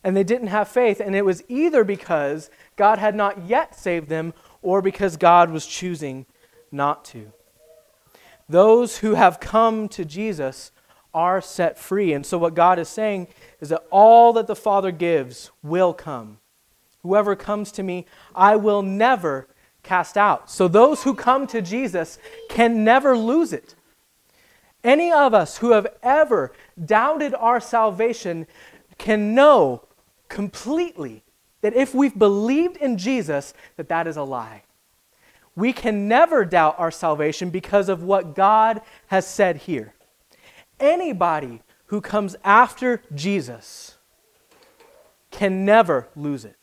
and 0.04 0.15
they 0.15 0.23
didn't 0.23 0.47
have 0.47 0.67
faith, 0.67 0.99
and 0.99 1.15
it 1.15 1.25
was 1.25 1.41
either 1.47 1.84
because 1.84 2.51
God 2.75 2.99
had 2.99 3.15
not 3.15 3.47
yet 3.47 3.73
saved 3.75 4.08
them 4.08 4.36
or 4.62 4.80
because 4.80 5.17
God 5.17 5.49
was 5.49 5.65
choosing 5.65 6.28
not 6.76 7.06
to. 7.06 7.32
Those 8.48 9.00
who 9.00 9.15
have 9.15 9.40
come 9.40 9.88
to 9.90 10.06
Jesus 10.06 10.71
are 11.13 11.42
set 11.42 11.80
free. 11.80 12.13
And 12.13 12.26
so, 12.26 12.38
what 12.38 12.54
God 12.54 12.78
is 12.78 12.90
saying 12.90 13.28
is 13.60 13.69
that 13.69 13.86
all 13.90 14.34
that 14.34 14.48
the 14.48 14.56
Father 14.56 14.92
gives 14.92 15.50
will 15.63 15.94
come. 15.94 16.40
Whoever 17.02 17.36
comes 17.36 17.71
to 17.73 17.84
me, 17.84 18.06
I 18.36 18.56
will 18.58 18.82
never 18.82 19.48
cast 19.82 20.17
out. 20.17 20.52
So, 20.52 20.67
those 20.67 21.04
who 21.04 21.15
come 21.15 21.48
to 21.48 21.62
Jesus 21.62 22.19
can 22.50 22.84
never 22.84 23.17
lose 23.17 23.54
it. 23.54 23.76
Any 24.84 25.12
of 25.12 25.34
us 25.34 25.58
who 25.58 25.71
have 25.71 25.88
ever 26.04 26.52
doubted 26.84 27.34
our 27.34 27.60
salvation 27.60 28.46
can 29.00 29.34
know 29.34 29.84
completely 30.30 31.23
that 31.62 31.73
if 31.73 31.96
we've 31.96 32.17
believed 32.17 32.78
in 32.78 32.98
Jesus, 32.98 33.54
that 33.78 33.90
that 33.90 34.06
is 34.06 34.17
a 34.17 34.23
lie 34.23 34.62
we 35.56 35.73
can 35.73 36.08
never 36.08 36.45
doubt 36.45 36.75
our 36.77 36.91
salvation 36.91 37.49
because 37.49 37.89
of 37.89 38.03
what 38.03 38.35
God 38.35 38.81
has 39.08 39.27
said 39.27 39.58
here. 39.58 39.93
Anybody 40.79 41.62
who 41.87 42.01
comes 42.01 42.35
after 42.43 43.01
Jesus 43.13 43.97
can 45.31 45.65
never 45.65 46.08
lose 46.15 46.45
it. 46.45 46.58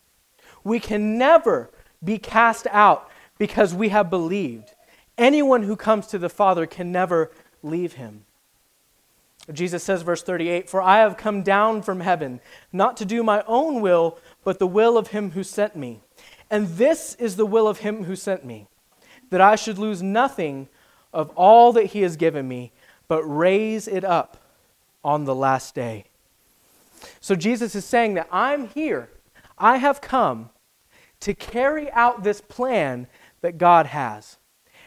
We 0.64 0.80
can 0.80 1.18
never 1.18 1.70
be 2.02 2.18
cast 2.18 2.66
out 2.70 3.10
because 3.38 3.74
we 3.74 3.88
have 3.90 4.10
believed. 4.10 4.74
Anyone 5.18 5.62
who 5.62 5.76
comes 5.76 6.06
to 6.08 6.18
the 6.18 6.28
Father 6.28 6.66
can 6.66 6.92
never 6.92 7.30
leave 7.62 7.94
him. 7.94 8.24
Jesus 9.52 9.82
says, 9.82 10.02
verse 10.02 10.22
38 10.22 10.70
For 10.70 10.80
I 10.80 10.98
have 10.98 11.16
come 11.16 11.42
down 11.42 11.82
from 11.82 12.00
heaven, 12.00 12.40
not 12.72 12.96
to 12.98 13.04
do 13.04 13.22
my 13.22 13.42
own 13.46 13.80
will, 13.80 14.18
but 14.44 14.58
the 14.58 14.66
will 14.66 14.96
of 14.96 15.08
him 15.08 15.32
who 15.32 15.42
sent 15.42 15.74
me. 15.74 16.00
And 16.50 16.68
this 16.68 17.14
is 17.16 17.36
the 17.36 17.46
will 17.46 17.66
of 17.66 17.78
him 17.78 18.04
who 18.04 18.14
sent 18.14 18.44
me, 18.44 18.68
that 19.32 19.40
I 19.40 19.56
should 19.56 19.78
lose 19.78 20.02
nothing 20.02 20.68
of 21.12 21.30
all 21.30 21.72
that 21.72 21.86
he 21.86 22.02
has 22.02 22.16
given 22.16 22.46
me, 22.46 22.70
but 23.08 23.22
raise 23.24 23.88
it 23.88 24.04
up 24.04 24.36
on 25.02 25.24
the 25.24 25.34
last 25.34 25.74
day. 25.74 26.04
So 27.18 27.34
Jesus 27.34 27.74
is 27.74 27.84
saying 27.84 28.14
that 28.14 28.28
I'm 28.30 28.68
here, 28.68 29.08
I 29.58 29.78
have 29.78 30.02
come 30.02 30.50
to 31.20 31.34
carry 31.34 31.90
out 31.92 32.22
this 32.22 32.40
plan 32.42 33.06
that 33.40 33.56
God 33.56 33.86
has. 33.86 34.36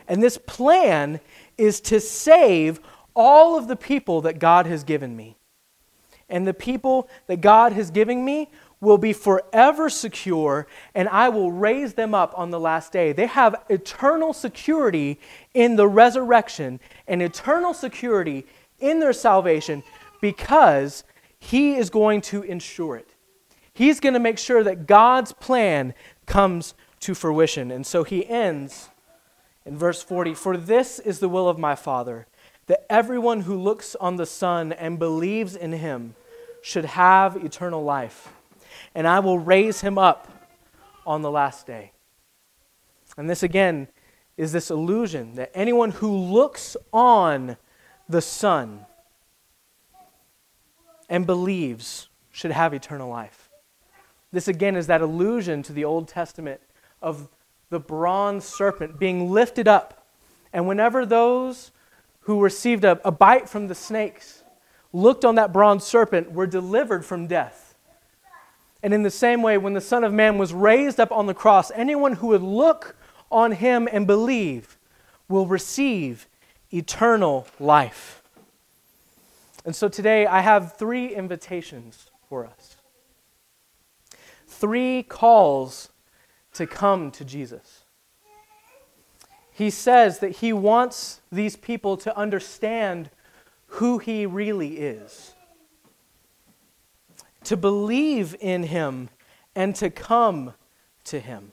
And 0.08 0.22
this 0.22 0.38
plan 0.38 1.20
is 1.58 1.82
to 1.82 2.00
save 2.00 2.80
all 3.16 3.58
of 3.58 3.68
the 3.68 3.76
people 3.76 4.22
that 4.22 4.38
God 4.38 4.68
has 4.68 4.84
given 4.84 5.16
me. 5.16 5.38
And 6.30 6.46
the 6.46 6.54
people 6.54 7.10
that 7.26 7.42
God 7.42 7.74
has 7.74 7.90
given 7.90 8.24
me 8.24 8.50
will 8.82 8.98
be 8.98 9.14
forever 9.14 9.90
secure, 9.90 10.68
and 10.94 11.08
I 11.10 11.30
will 11.30 11.52
raise 11.52 11.94
them 11.94 12.14
up 12.14 12.34
on 12.38 12.52
the 12.52 12.60
last 12.60 12.92
day. 12.92 13.14
They 13.14 13.26
have 13.28 13.56
eternal 13.70 14.34
security 14.34 15.20
in 15.54 15.76
the 15.76 15.88
resurrection 15.88 16.80
and 17.08 17.22
eternal 17.22 17.74
security 17.74 18.46
in 18.80 19.00
their 19.00 19.14
salvation 19.14 19.84
because 20.22 21.04
He 21.40 21.76
is 21.76 21.90
going 21.90 22.22
to 22.22 22.44
ensure 22.44 22.98
it. 22.98 23.10
He's 23.74 24.00
going 24.00 24.14
to 24.14 24.20
make 24.20 24.38
sure 24.38 24.64
that 24.64 24.88
God's 24.88 25.34
plan 25.34 25.94
comes 26.26 26.74
to 27.02 27.16
fruition. 27.16 27.72
And 27.72 27.86
so 27.86 28.04
He 28.04 28.28
ends 28.28 28.90
in 29.66 29.78
verse 29.78 30.02
40 30.02 30.34
For 30.34 30.58
this 30.58 31.00
is 31.00 31.20
the 31.20 31.30
will 31.30 31.50
of 31.50 31.58
my 31.58 31.76
Father 31.76 32.28
that 32.68 32.86
everyone 32.90 33.42
who 33.42 33.56
looks 33.56 33.96
on 33.96 34.16
the 34.16 34.26
Son 34.26 34.74
and 34.74 34.98
believes 34.98 35.56
in 35.56 35.74
him 35.74 36.16
should 36.62 36.86
have 36.86 37.36
eternal 37.36 37.84
life. 37.84 38.34
And 38.96 39.08
I 39.08 39.20
will 39.20 39.38
raise 39.38 39.82
him 39.82 40.00
up 40.00 40.28
on 41.06 41.22
the 41.22 41.30
last 41.30 41.68
day. 41.68 41.92
And 43.18 43.30
this 43.30 43.44
again 43.44 43.88
is 44.38 44.52
this 44.52 44.72
illusion 44.72 45.36
that 45.36 45.52
anyone 45.54 45.92
who 45.92 46.12
looks 46.12 46.76
on 46.92 47.58
the 48.10 48.22
Son 48.22 48.86
and 51.10 51.26
believes 51.26 52.10
should 52.32 52.52
have 52.52 52.74
eternal 52.74 53.10
life. 53.10 53.50
This 54.32 54.48
again 54.48 54.76
is 54.76 54.88
that 54.88 55.02
allusion 55.02 55.64
to 55.64 55.74
the 55.74 55.86
Old 55.86 56.08
Testament 56.08 56.60
of 57.02 57.30
the 57.70 57.80
bronze 57.80 58.44
serpent 58.44 59.00
being 59.00 59.32
lifted 59.32 59.68
up. 59.68 60.06
And 60.52 60.68
whenever 60.68 61.06
those 61.06 61.72
who 62.22 62.42
received 62.42 62.84
a, 62.84 63.00
a 63.08 63.12
bite 63.12 63.48
from 63.48 63.68
the 63.68 63.76
snakes, 63.76 64.44
looked 64.92 65.24
on 65.24 65.36
that 65.36 65.54
bronze 65.54 65.84
serpent, 65.84 66.32
were 66.32 66.48
delivered 66.48 67.06
from 67.06 67.28
death. 67.28 67.65
And 68.86 68.94
in 68.94 69.02
the 69.02 69.10
same 69.10 69.42
way, 69.42 69.58
when 69.58 69.74
the 69.74 69.82
Son 69.82 70.04
of 70.04 70.14
Man 70.14 70.38
was 70.38 70.54
raised 70.54 71.00
up 71.00 71.12
on 71.12 71.26
the 71.26 71.34
cross, 71.34 71.72
anyone 71.72 72.14
who 72.14 72.28
would 72.28 72.44
look 72.44 72.96
on 73.32 73.54
him 73.54 73.90
and 73.92 74.06
believe 74.06 74.78
will 75.28 75.48
receive 75.48 76.28
eternal 76.72 77.48
life. 77.60 78.22
And 79.66 79.76
so 79.76 79.90
today 79.90 80.28
I 80.28 80.42
have 80.42 80.78
three 80.78 81.16
invitations 81.16 82.12
for 82.30 82.46
us. 82.46 82.78
Three 84.48 85.02
calls 85.02 85.90
to 86.54 86.68
come 86.68 87.10
to 87.10 87.26
Jesus 87.26 87.86
he 89.52 89.70
says 89.70 90.20
that 90.20 90.32
he 90.32 90.52
wants 90.52 91.22
these 91.32 91.56
people 91.56 91.96
to 91.96 92.18
understand 92.18 93.10
who 93.68 94.00
he 94.00 94.26
really 94.26 94.80
is, 94.80 95.34
to 97.46 97.58
believe 97.58 98.36
in 98.40 98.64
him, 98.64 99.10
and 99.56 99.76
to 99.76 99.90
come 99.90 100.54
to 101.06 101.20
him. 101.20 101.52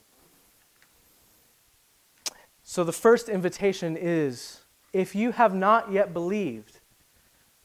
So, 2.63 2.83
the 2.83 2.91
first 2.91 3.29
invitation 3.29 3.97
is 3.97 4.61
if 4.93 5.15
you 5.15 5.31
have 5.31 5.53
not 5.53 5.91
yet 5.91 6.13
believed, 6.13 6.79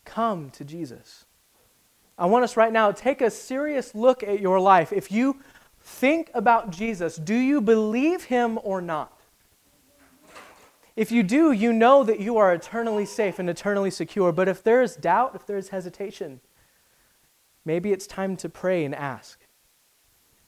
come 0.04 0.50
to 0.50 0.64
Jesus. 0.64 1.24
I 2.18 2.26
want 2.26 2.44
us 2.44 2.56
right 2.56 2.72
now 2.72 2.90
to 2.90 3.00
take 3.00 3.20
a 3.20 3.30
serious 3.30 3.94
look 3.94 4.22
at 4.22 4.40
your 4.40 4.58
life. 4.58 4.92
If 4.92 5.12
you 5.12 5.40
think 5.80 6.30
about 6.34 6.70
Jesus, 6.70 7.16
do 7.16 7.34
you 7.34 7.60
believe 7.60 8.24
him 8.24 8.58
or 8.64 8.80
not? 8.80 9.12
If 10.96 11.12
you 11.12 11.22
do, 11.22 11.52
you 11.52 11.72
know 11.72 12.02
that 12.02 12.18
you 12.18 12.38
are 12.38 12.52
eternally 12.52 13.06
safe 13.06 13.38
and 13.38 13.48
eternally 13.48 13.92
secure. 13.92 14.32
But 14.32 14.48
if 14.48 14.64
there 14.64 14.82
is 14.82 14.96
doubt, 14.96 15.36
if 15.36 15.46
there 15.46 15.56
is 15.56 15.68
hesitation, 15.68 16.40
maybe 17.68 17.92
it's 17.92 18.06
time 18.06 18.34
to 18.34 18.48
pray 18.48 18.86
and 18.86 18.94
ask. 18.94 19.38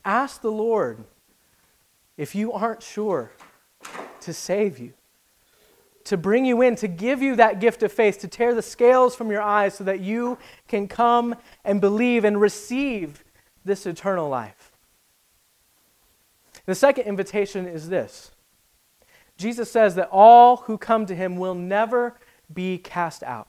Ask 0.06 0.40
the 0.40 0.50
Lord 0.50 1.04
if 2.16 2.34
you 2.34 2.50
aren't 2.50 2.82
sure 2.82 3.30
to 4.22 4.32
save 4.32 4.78
you, 4.78 4.94
to 6.04 6.16
bring 6.16 6.46
you 6.46 6.62
in, 6.62 6.76
to 6.76 6.88
give 6.88 7.20
you 7.20 7.36
that 7.36 7.60
gift 7.60 7.82
of 7.82 7.92
faith, 7.92 8.18
to 8.20 8.28
tear 8.28 8.54
the 8.54 8.62
scales 8.62 9.14
from 9.14 9.30
your 9.30 9.42
eyes 9.42 9.74
so 9.74 9.84
that 9.84 10.00
you 10.00 10.38
can 10.66 10.88
come 10.88 11.36
and 11.62 11.78
believe 11.78 12.24
and 12.24 12.40
receive 12.40 13.22
this 13.66 13.84
eternal 13.84 14.30
life. 14.30 14.72
The 16.64 16.74
second 16.74 17.04
invitation 17.04 17.68
is 17.68 17.90
this 17.90 18.30
Jesus 19.36 19.70
says 19.70 19.94
that 19.96 20.08
all 20.10 20.56
who 20.56 20.78
come 20.78 21.04
to 21.04 21.14
him 21.14 21.36
will 21.36 21.54
never 21.54 22.18
be 22.50 22.78
cast 22.78 23.22
out. 23.22 23.48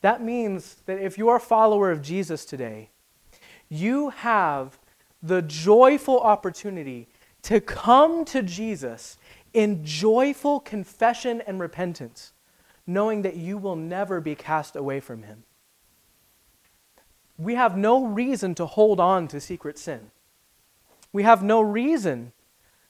That 0.00 0.22
means 0.22 0.76
that 0.86 0.98
if 0.98 1.18
you 1.18 1.28
are 1.28 1.36
a 1.36 1.40
follower 1.40 1.90
of 1.90 2.02
Jesus 2.02 2.44
today, 2.44 2.90
you 3.68 4.10
have 4.10 4.78
the 5.22 5.42
joyful 5.42 6.18
opportunity 6.20 7.08
to 7.42 7.60
come 7.60 8.24
to 8.26 8.42
Jesus 8.42 9.18
in 9.52 9.84
joyful 9.84 10.60
confession 10.60 11.42
and 11.46 11.60
repentance, 11.60 12.32
knowing 12.86 13.22
that 13.22 13.36
you 13.36 13.58
will 13.58 13.76
never 13.76 14.20
be 14.20 14.34
cast 14.34 14.76
away 14.76 15.00
from 15.00 15.24
him. 15.24 15.44
We 17.36 17.54
have 17.54 17.76
no 17.76 18.04
reason 18.04 18.54
to 18.56 18.66
hold 18.66 19.00
on 19.00 19.28
to 19.28 19.40
secret 19.40 19.78
sin. 19.78 20.10
We 21.12 21.22
have 21.22 21.42
no 21.42 21.60
reason 21.60 22.32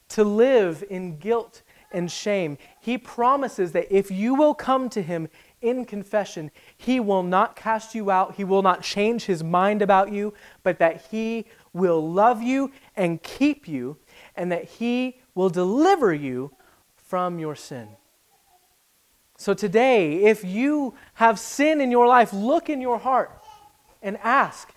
to 0.09 0.23
live 0.23 0.83
in 0.89 1.17
guilt 1.17 1.61
and 1.91 2.11
shame. 2.11 2.57
He 2.79 2.97
promises 2.97 3.71
that 3.71 3.91
if 3.95 4.11
you 4.11 4.35
will 4.35 4.53
come 4.53 4.89
to 4.89 5.01
Him 5.01 5.29
in 5.61 5.85
confession, 5.85 6.51
He 6.77 6.99
will 6.99 7.23
not 7.23 7.55
cast 7.55 7.95
you 7.95 8.11
out, 8.11 8.35
He 8.35 8.43
will 8.43 8.61
not 8.61 8.81
change 8.81 9.25
His 9.25 9.43
mind 9.43 9.81
about 9.81 10.11
you, 10.11 10.33
but 10.63 10.79
that 10.79 11.05
He 11.11 11.45
will 11.73 12.11
love 12.11 12.41
you 12.41 12.71
and 12.95 13.21
keep 13.21 13.67
you, 13.67 13.97
and 14.35 14.51
that 14.51 14.65
He 14.65 15.19
will 15.35 15.49
deliver 15.49 16.13
you 16.13 16.51
from 16.95 17.39
your 17.39 17.55
sin. 17.55 17.89
So 19.37 19.53
today, 19.53 20.25
if 20.25 20.43
you 20.43 20.93
have 21.15 21.39
sin 21.39 21.81
in 21.81 21.89
your 21.89 22.07
life, 22.07 22.31
look 22.31 22.69
in 22.69 22.79
your 22.79 22.99
heart 22.99 23.31
and 24.01 24.17
ask 24.17 24.73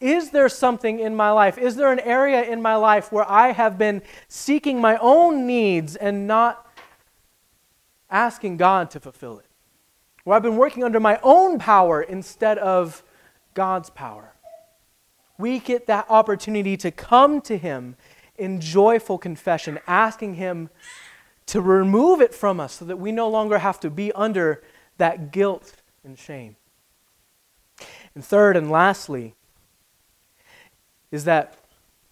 is 0.00 0.30
there 0.30 0.50
something 0.50 0.98
in 0.98 1.16
my 1.16 1.30
life? 1.30 1.56
Is 1.56 1.76
there 1.76 1.90
an 1.90 2.00
area 2.00 2.42
in 2.42 2.60
my 2.60 2.74
life 2.74 3.10
where 3.10 3.24
I 3.26 3.52
have 3.52 3.78
been 3.78 4.02
seeking 4.28 4.78
my 4.78 4.98
own 4.98 5.46
needs 5.46 5.96
and 5.96 6.26
not 6.26 6.70
asking 8.10 8.58
God 8.58 8.90
to 8.90 9.00
fulfill 9.00 9.38
it? 9.38 9.46
Where 10.24 10.36
I've 10.36 10.42
been 10.42 10.56
working 10.56 10.82
under 10.82 10.98
my 10.98 11.20
own 11.22 11.58
power 11.58 12.02
instead 12.02 12.58
of 12.58 13.02
God's 13.52 13.90
power? 13.90 14.32
We 15.36 15.58
get 15.58 15.86
that 15.86 16.06
opportunity 16.08 16.76
to 16.78 16.90
come 16.90 17.40
to 17.42 17.58
Him 17.58 17.96
in 18.36 18.60
joyful 18.60 19.18
confession, 19.18 19.78
asking 19.86 20.34
Him 20.34 20.70
to 21.46 21.60
remove 21.60 22.22
it 22.22 22.34
from 22.34 22.58
us 22.58 22.72
so 22.72 22.84
that 22.86 22.98
we 22.98 23.12
no 23.12 23.28
longer 23.28 23.58
have 23.58 23.78
to 23.80 23.90
be 23.90 24.12
under 24.12 24.62
that 24.96 25.30
guilt 25.30 25.74
and 26.02 26.18
shame. 26.18 26.56
And 28.14 28.24
third 28.24 28.56
and 28.56 28.70
lastly, 28.70 29.34
is 31.10 31.24
that, 31.24 31.56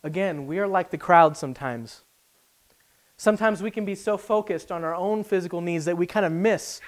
again, 0.03 0.47
we 0.47 0.59
are 0.59 0.69
like 0.69 0.91
the 0.91 0.99
crowd 0.99 1.37
sometimes. 1.37 2.03
Sometimes 3.17 3.63
we 3.63 3.71
can 3.71 3.85
be 3.85 3.95
so 3.95 4.19
focused 4.19 4.71
on 4.71 4.85
our 4.85 4.95
own 4.95 5.25
physical 5.25 5.61
needs 5.61 5.87
that 5.87 5.97
we 5.97 6.07
kind 6.07 6.27
of 6.27 6.33
miss 6.33 6.81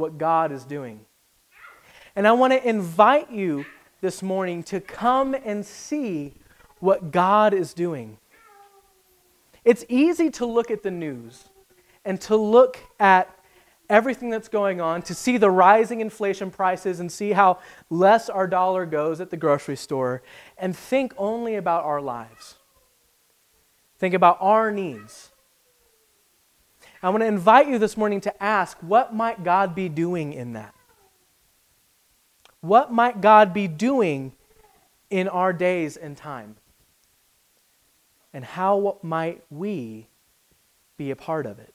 what 0.00 0.18
God 0.18 0.50
is 0.50 0.64
doing. 0.64 1.00
And 2.16 2.26
I 2.26 2.32
want 2.32 2.52
to 2.52 2.68
invite 2.68 3.30
you 3.30 3.64
this 4.00 4.22
morning 4.22 4.62
to 4.64 4.80
come 4.80 5.34
and 5.34 5.64
see 5.64 6.34
what 6.78 7.12
God 7.12 7.54
is 7.54 7.72
doing. 7.74 8.18
It's 9.64 9.84
easy 9.88 10.30
to 10.30 10.46
look 10.46 10.70
at 10.70 10.82
the 10.82 10.90
news 10.90 11.44
and 12.04 12.20
to 12.22 12.34
look 12.34 12.78
at 12.98 13.28
everything 13.90 14.30
that's 14.30 14.48
going 14.48 14.80
on, 14.80 15.02
to 15.02 15.14
see 15.14 15.36
the 15.36 15.50
rising 15.50 16.00
inflation 16.00 16.50
prices 16.50 17.00
and 17.00 17.10
see 17.10 17.32
how 17.32 17.58
less 17.90 18.30
our 18.30 18.46
dollar 18.46 18.86
goes 18.86 19.20
at 19.20 19.30
the 19.30 19.36
grocery 19.36 19.76
store, 19.76 20.22
and 20.56 20.76
think 20.76 21.12
only 21.18 21.56
about 21.56 21.84
our 21.84 22.00
lives. 22.00 22.56
Think 23.98 24.14
about 24.14 24.38
our 24.40 24.70
needs. 24.70 25.30
I 27.02 27.08
want 27.08 27.22
to 27.22 27.26
invite 27.26 27.66
you 27.68 27.78
this 27.78 27.96
morning 27.96 28.20
to 28.22 28.42
ask 28.42 28.76
what 28.82 29.14
might 29.14 29.42
God 29.42 29.74
be 29.74 29.88
doing 29.88 30.34
in 30.34 30.52
that? 30.52 30.74
What 32.60 32.92
might 32.92 33.22
God 33.22 33.54
be 33.54 33.68
doing 33.68 34.32
in 35.08 35.26
our 35.28 35.52
days 35.54 35.96
and 35.96 36.14
time? 36.14 36.56
And 38.34 38.44
how 38.44 38.98
might 39.02 39.42
we 39.50 40.08
be 40.98 41.10
a 41.10 41.16
part 41.16 41.46
of 41.46 41.58
it? 41.58 41.74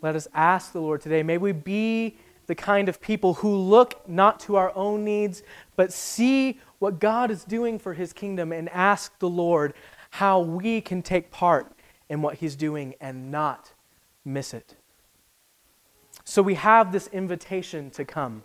Let 0.00 0.16
us 0.16 0.26
ask 0.32 0.72
the 0.72 0.80
Lord 0.80 1.02
today. 1.02 1.22
May 1.22 1.36
we 1.36 1.52
be 1.52 2.16
the 2.46 2.54
kind 2.54 2.88
of 2.88 3.00
people 3.00 3.34
who 3.34 3.54
look 3.54 4.08
not 4.08 4.40
to 4.40 4.56
our 4.56 4.74
own 4.74 5.04
needs, 5.04 5.42
but 5.76 5.92
see 5.92 6.58
what 6.78 6.98
God 6.98 7.30
is 7.30 7.44
doing 7.44 7.78
for 7.78 7.92
his 7.92 8.14
kingdom 8.14 8.52
and 8.52 8.70
ask 8.70 9.16
the 9.18 9.28
Lord 9.28 9.74
how 10.08 10.40
we 10.40 10.80
can 10.80 11.02
take 11.02 11.30
part 11.30 11.70
in 12.10 12.20
what 12.20 12.34
he's 12.34 12.56
doing 12.56 12.94
and 13.00 13.30
not 13.30 13.72
miss 14.24 14.52
it. 14.52 14.74
So 16.24 16.42
we 16.42 16.54
have 16.54 16.92
this 16.92 17.06
invitation 17.06 17.90
to 17.92 18.04
come. 18.04 18.42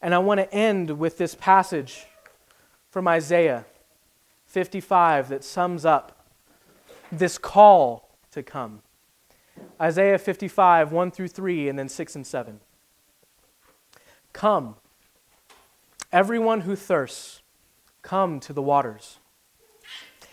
And 0.00 0.14
I 0.14 0.18
want 0.18 0.38
to 0.38 0.54
end 0.54 0.98
with 0.98 1.18
this 1.18 1.34
passage 1.34 2.06
from 2.88 3.08
Isaiah 3.08 3.66
55 4.46 5.28
that 5.28 5.44
sums 5.44 5.84
up 5.84 6.24
this 7.10 7.36
call 7.36 8.08
to 8.30 8.42
come. 8.42 8.82
Isaiah 9.80 10.18
55, 10.18 10.92
1 10.92 11.10
through 11.10 11.28
3, 11.28 11.68
and 11.68 11.78
then 11.78 11.88
6 11.88 12.16
and 12.16 12.26
7. 12.26 12.60
Come, 14.32 14.76
everyone 16.12 16.62
who 16.62 16.76
thirsts, 16.76 17.42
come 18.02 18.40
to 18.40 18.52
the 18.52 18.62
waters. 18.62 19.18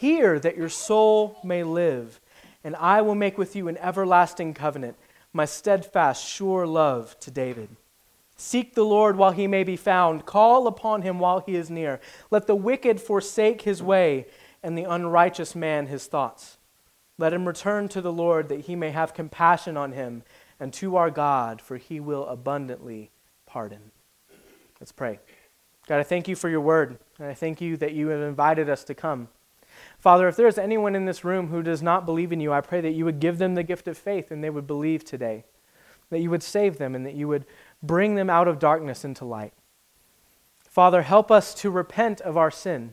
Hear 0.00 0.38
that 0.40 0.56
your 0.56 0.68
soul 0.68 1.38
may 1.44 1.62
live, 1.62 2.18
and 2.64 2.74
I 2.76 3.02
will 3.02 3.14
make 3.14 3.38
with 3.38 3.54
you 3.54 3.68
an 3.68 3.76
everlasting 3.78 4.54
covenant, 4.54 4.96
my 5.32 5.44
steadfast, 5.44 6.26
sure 6.26 6.66
love 6.66 7.18
to 7.20 7.30
David. 7.30 7.68
Seek 8.36 8.74
the 8.74 8.84
Lord 8.84 9.16
while 9.16 9.30
he 9.32 9.46
may 9.46 9.62
be 9.62 9.76
found, 9.76 10.26
call 10.26 10.66
upon 10.66 11.02
him 11.02 11.18
while 11.18 11.40
he 11.40 11.54
is 11.54 11.70
near. 11.70 12.00
Let 12.30 12.46
the 12.46 12.56
wicked 12.56 13.00
forsake 13.00 13.62
his 13.62 13.82
way 13.82 14.26
and 14.62 14.76
the 14.76 14.84
unrighteous 14.84 15.54
man 15.54 15.86
his 15.86 16.06
thoughts. 16.06 16.58
Let 17.18 17.32
him 17.32 17.46
return 17.46 17.88
to 17.90 18.00
the 18.00 18.12
Lord 18.12 18.48
that 18.48 18.62
he 18.62 18.74
may 18.74 18.90
have 18.90 19.14
compassion 19.14 19.76
on 19.76 19.92
him, 19.92 20.24
and 20.58 20.72
to 20.74 20.96
our 20.96 21.10
God, 21.10 21.60
for 21.60 21.76
he 21.76 22.00
will 22.00 22.26
abundantly 22.26 23.10
pardon. 23.46 23.92
Let's 24.80 24.92
pray. 24.92 25.20
God, 25.86 26.00
I 26.00 26.02
thank 26.02 26.26
you 26.28 26.34
for 26.34 26.48
your 26.48 26.60
word, 26.60 26.98
and 27.18 27.28
I 27.28 27.34
thank 27.34 27.60
you 27.60 27.76
that 27.76 27.92
you 27.92 28.08
have 28.08 28.22
invited 28.22 28.68
us 28.68 28.82
to 28.84 28.94
come. 28.94 29.28
Father, 30.02 30.28
if 30.28 30.36
there 30.36 30.46
is 30.46 30.58
anyone 30.58 30.94
in 30.94 31.06
this 31.06 31.24
room 31.24 31.48
who 31.48 31.62
does 31.62 31.82
not 31.82 32.04
believe 32.04 32.30
in 32.30 32.40
you, 32.40 32.52
I 32.52 32.60
pray 32.60 32.82
that 32.82 32.90
you 32.90 33.06
would 33.06 33.20
give 33.20 33.38
them 33.38 33.54
the 33.54 33.62
gift 33.62 33.88
of 33.88 33.96
faith 33.96 34.30
and 34.30 34.44
they 34.44 34.50
would 34.50 34.66
believe 34.66 35.02
today, 35.02 35.44
that 36.10 36.20
you 36.20 36.28
would 36.28 36.42
save 36.42 36.76
them, 36.76 36.94
and 36.94 37.06
that 37.06 37.14
you 37.14 37.28
would 37.28 37.46
bring 37.82 38.16
them 38.16 38.28
out 38.28 38.48
of 38.48 38.58
darkness 38.58 39.02
into 39.04 39.24
light. 39.24 39.54
Father, 40.68 41.02
help 41.02 41.30
us 41.30 41.54
to 41.54 41.70
repent 41.70 42.20
of 42.20 42.36
our 42.36 42.50
sin 42.50 42.92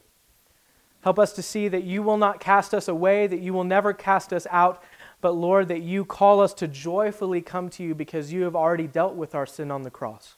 Help 1.01 1.18
us 1.18 1.32
to 1.34 1.41
see 1.41 1.68
that 1.70 1.84
you 1.84 2.03
will 2.03 2.18
not 2.18 2.39
cast 2.39 2.74
us 2.74 2.88
away, 2.88 3.26
that 3.28 3.39
you 3.39 3.53
will 3.53 3.64
never 3.64 3.93
cast 3.93 4.34
us 4.34 4.45
out, 4.51 4.84
but 5.22 5.32
Lord, 5.32 5.68
that 5.70 5.82
you 5.82 6.03
call 6.03 6.41
us 6.41 6.53
to 6.55 6.68
joyfully 6.68 7.41
come 7.41 7.70
to 7.72 7.84
you 7.84 7.95
because 7.95 8.34
you 8.34 8.43
have 8.43 8.55
already 8.55 8.88
dealt 8.88 9.16
with 9.16 9.34
our 9.34 9.45
sin 9.45 9.72
on 9.72 9.84
the 9.84 9.91
cross. 9.91 10.36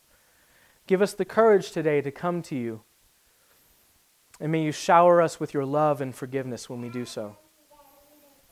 Give 0.85 1.01
us 1.01 1.13
the 1.13 1.25
courage 1.25 1.71
today 1.71 2.01
to 2.01 2.11
come 2.11 2.41
to 2.43 2.55
you. 2.55 2.81
And 4.41 4.51
may 4.51 4.63
you 4.63 4.73
shower 4.73 5.21
us 5.21 5.39
with 5.39 5.53
your 5.53 5.65
love 5.65 6.01
and 6.01 6.13
forgiveness 6.13 6.69
when 6.69 6.81
we 6.81 6.89
do 6.89 7.05
so. 7.05 7.37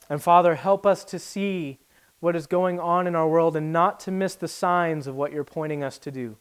And 0.09 0.21
Father, 0.21 0.55
help 0.55 0.85
us 0.85 1.03
to 1.05 1.19
see 1.19 1.79
what 2.19 2.35
is 2.35 2.47
going 2.47 2.79
on 2.79 3.07
in 3.07 3.15
our 3.15 3.27
world 3.27 3.55
and 3.55 3.73
not 3.73 3.99
to 4.01 4.11
miss 4.11 4.35
the 4.35 4.47
signs 4.47 5.07
of 5.07 5.15
what 5.15 5.33
you're 5.33 5.43
pointing 5.43 5.83
us 5.83 5.97
to 5.99 6.11
do. 6.11 6.37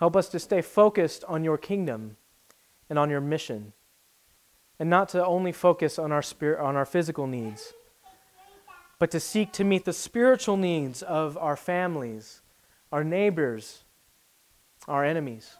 Help 0.00 0.16
us 0.16 0.28
to 0.30 0.40
stay 0.40 0.62
focused 0.62 1.22
on 1.28 1.44
your 1.44 1.58
kingdom 1.58 2.16
and 2.88 2.98
on 2.98 3.10
your 3.10 3.20
mission 3.20 3.72
and 4.78 4.90
not 4.90 5.08
to 5.10 5.24
only 5.24 5.52
focus 5.52 5.98
on 5.98 6.12
our 6.12 6.22
spirit 6.22 6.60
on 6.60 6.76
our 6.76 6.84
physical 6.84 7.26
needs 7.26 7.72
but 8.98 9.10
to 9.10 9.20
seek 9.20 9.52
to 9.52 9.64
meet 9.64 9.84
the 9.84 9.92
spiritual 9.92 10.56
needs 10.56 11.02
of 11.02 11.36
our 11.38 11.56
families 11.56 12.42
our 12.92 13.04
neighbors 13.04 13.84
our 14.88 15.04
enemies 15.04 15.56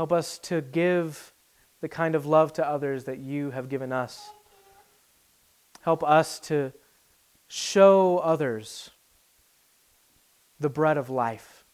help 0.00 0.14
us 0.14 0.38
to 0.38 0.62
give 0.62 1.34
the 1.82 1.88
kind 1.88 2.14
of 2.14 2.24
love 2.24 2.54
to 2.54 2.66
others 2.66 3.04
that 3.04 3.18
you 3.18 3.50
have 3.50 3.68
given 3.68 3.92
us 3.92 4.30
help 5.82 6.02
us 6.02 6.40
to 6.40 6.72
show 7.48 8.16
others 8.16 8.88
the 10.58 10.70
bread 10.70 10.96
of 10.96 11.10
life 11.10 11.66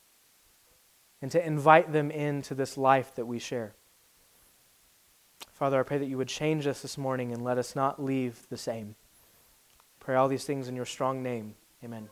and 1.22 1.30
to 1.30 1.46
invite 1.46 1.92
them 1.92 2.10
into 2.10 2.52
this 2.52 2.76
life 2.76 3.14
that 3.14 3.26
we 3.26 3.38
share 3.38 3.74
Father, 5.52 5.78
I 5.78 5.84
pray 5.84 5.98
that 5.98 6.06
you 6.06 6.18
would 6.18 6.26
change 6.26 6.66
us 6.66 6.82
this 6.82 6.98
morning 6.98 7.30
and 7.30 7.44
let 7.44 7.58
us 7.58 7.76
not 7.76 8.02
leave 8.02 8.44
the 8.50 8.56
same. 8.58 8.96
Pray 10.00 10.16
all 10.16 10.26
these 10.26 10.44
things 10.44 10.66
in 10.66 10.74
your 10.74 10.84
strong 10.84 11.22
name. 11.22 11.54
Amen. 11.84 12.08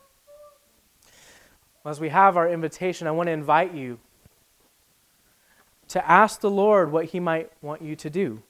Well, 1.83 1.91
as 1.91 1.99
we 1.99 2.11
have 2.11 2.37
our 2.37 2.49
invitation, 2.49 3.09
I 3.09 3.11
want 3.11 3.27
to 3.27 3.33
invite 3.33 3.75
you 3.75 3.99
to 5.95 6.11
ask 6.11 6.41
the 6.41 6.51
Lord 6.51 6.91
what 6.91 7.05
he 7.05 7.21
might 7.21 7.53
want 7.63 7.81
you 7.81 7.95
to 7.95 8.11
do. 8.11 8.43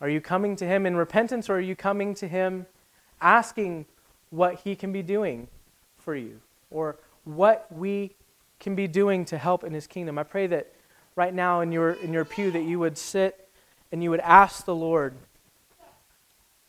Are 0.00 0.08
you 0.08 0.20
coming 0.20 0.56
to 0.56 0.66
him 0.66 0.86
in 0.86 0.96
repentance 0.96 1.48
or 1.48 1.58
are 1.58 1.60
you 1.60 1.76
coming 1.76 2.14
to 2.14 2.26
him 2.26 2.66
asking 3.20 3.86
what 4.30 4.56
he 4.56 4.74
can 4.74 4.90
be 4.90 5.02
doing 5.02 5.46
for 5.96 6.16
you 6.16 6.40
or 6.68 6.96
what 7.22 7.68
we 7.70 8.10
can 8.58 8.74
be 8.74 8.88
doing 8.88 9.24
to 9.26 9.38
help 9.38 9.62
in 9.62 9.72
his 9.72 9.86
kingdom? 9.86 10.18
I 10.18 10.24
pray 10.24 10.48
that 10.48 10.72
right 11.14 11.32
now 11.32 11.60
in 11.60 11.70
your, 11.70 11.92
in 11.92 12.12
your 12.12 12.24
pew 12.24 12.50
that 12.50 12.64
you 12.64 12.80
would 12.80 12.98
sit 12.98 13.48
and 13.92 14.02
you 14.02 14.10
would 14.10 14.18
ask 14.18 14.64
the 14.64 14.74
Lord 14.74 15.14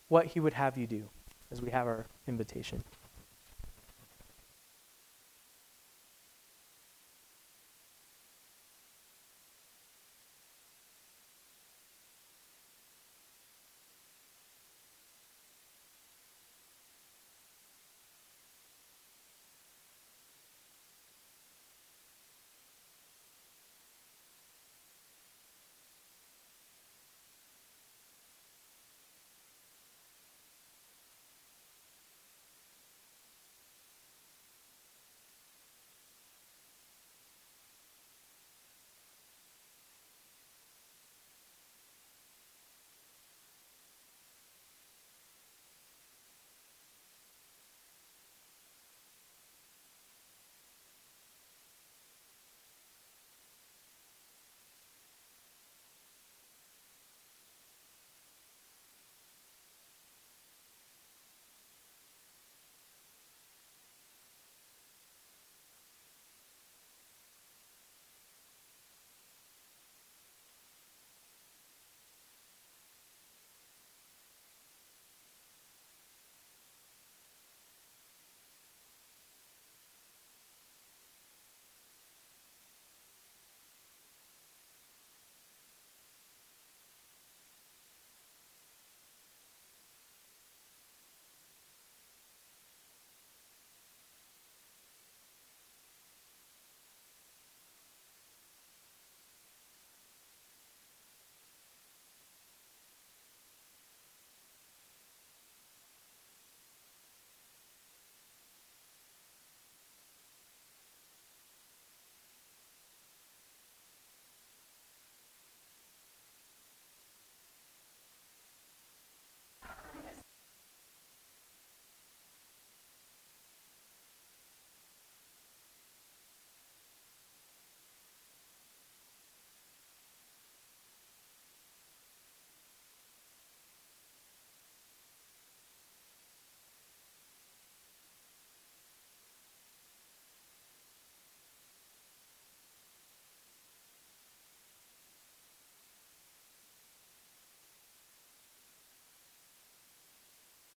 what 0.07 0.27
he 0.27 0.39
would 0.39 0.53
have 0.53 0.77
you 0.77 0.85
do 0.85 1.09
as 1.51 1.63
we 1.63 1.71
have 1.71 1.87
our 1.87 2.05
invitation. 2.27 2.83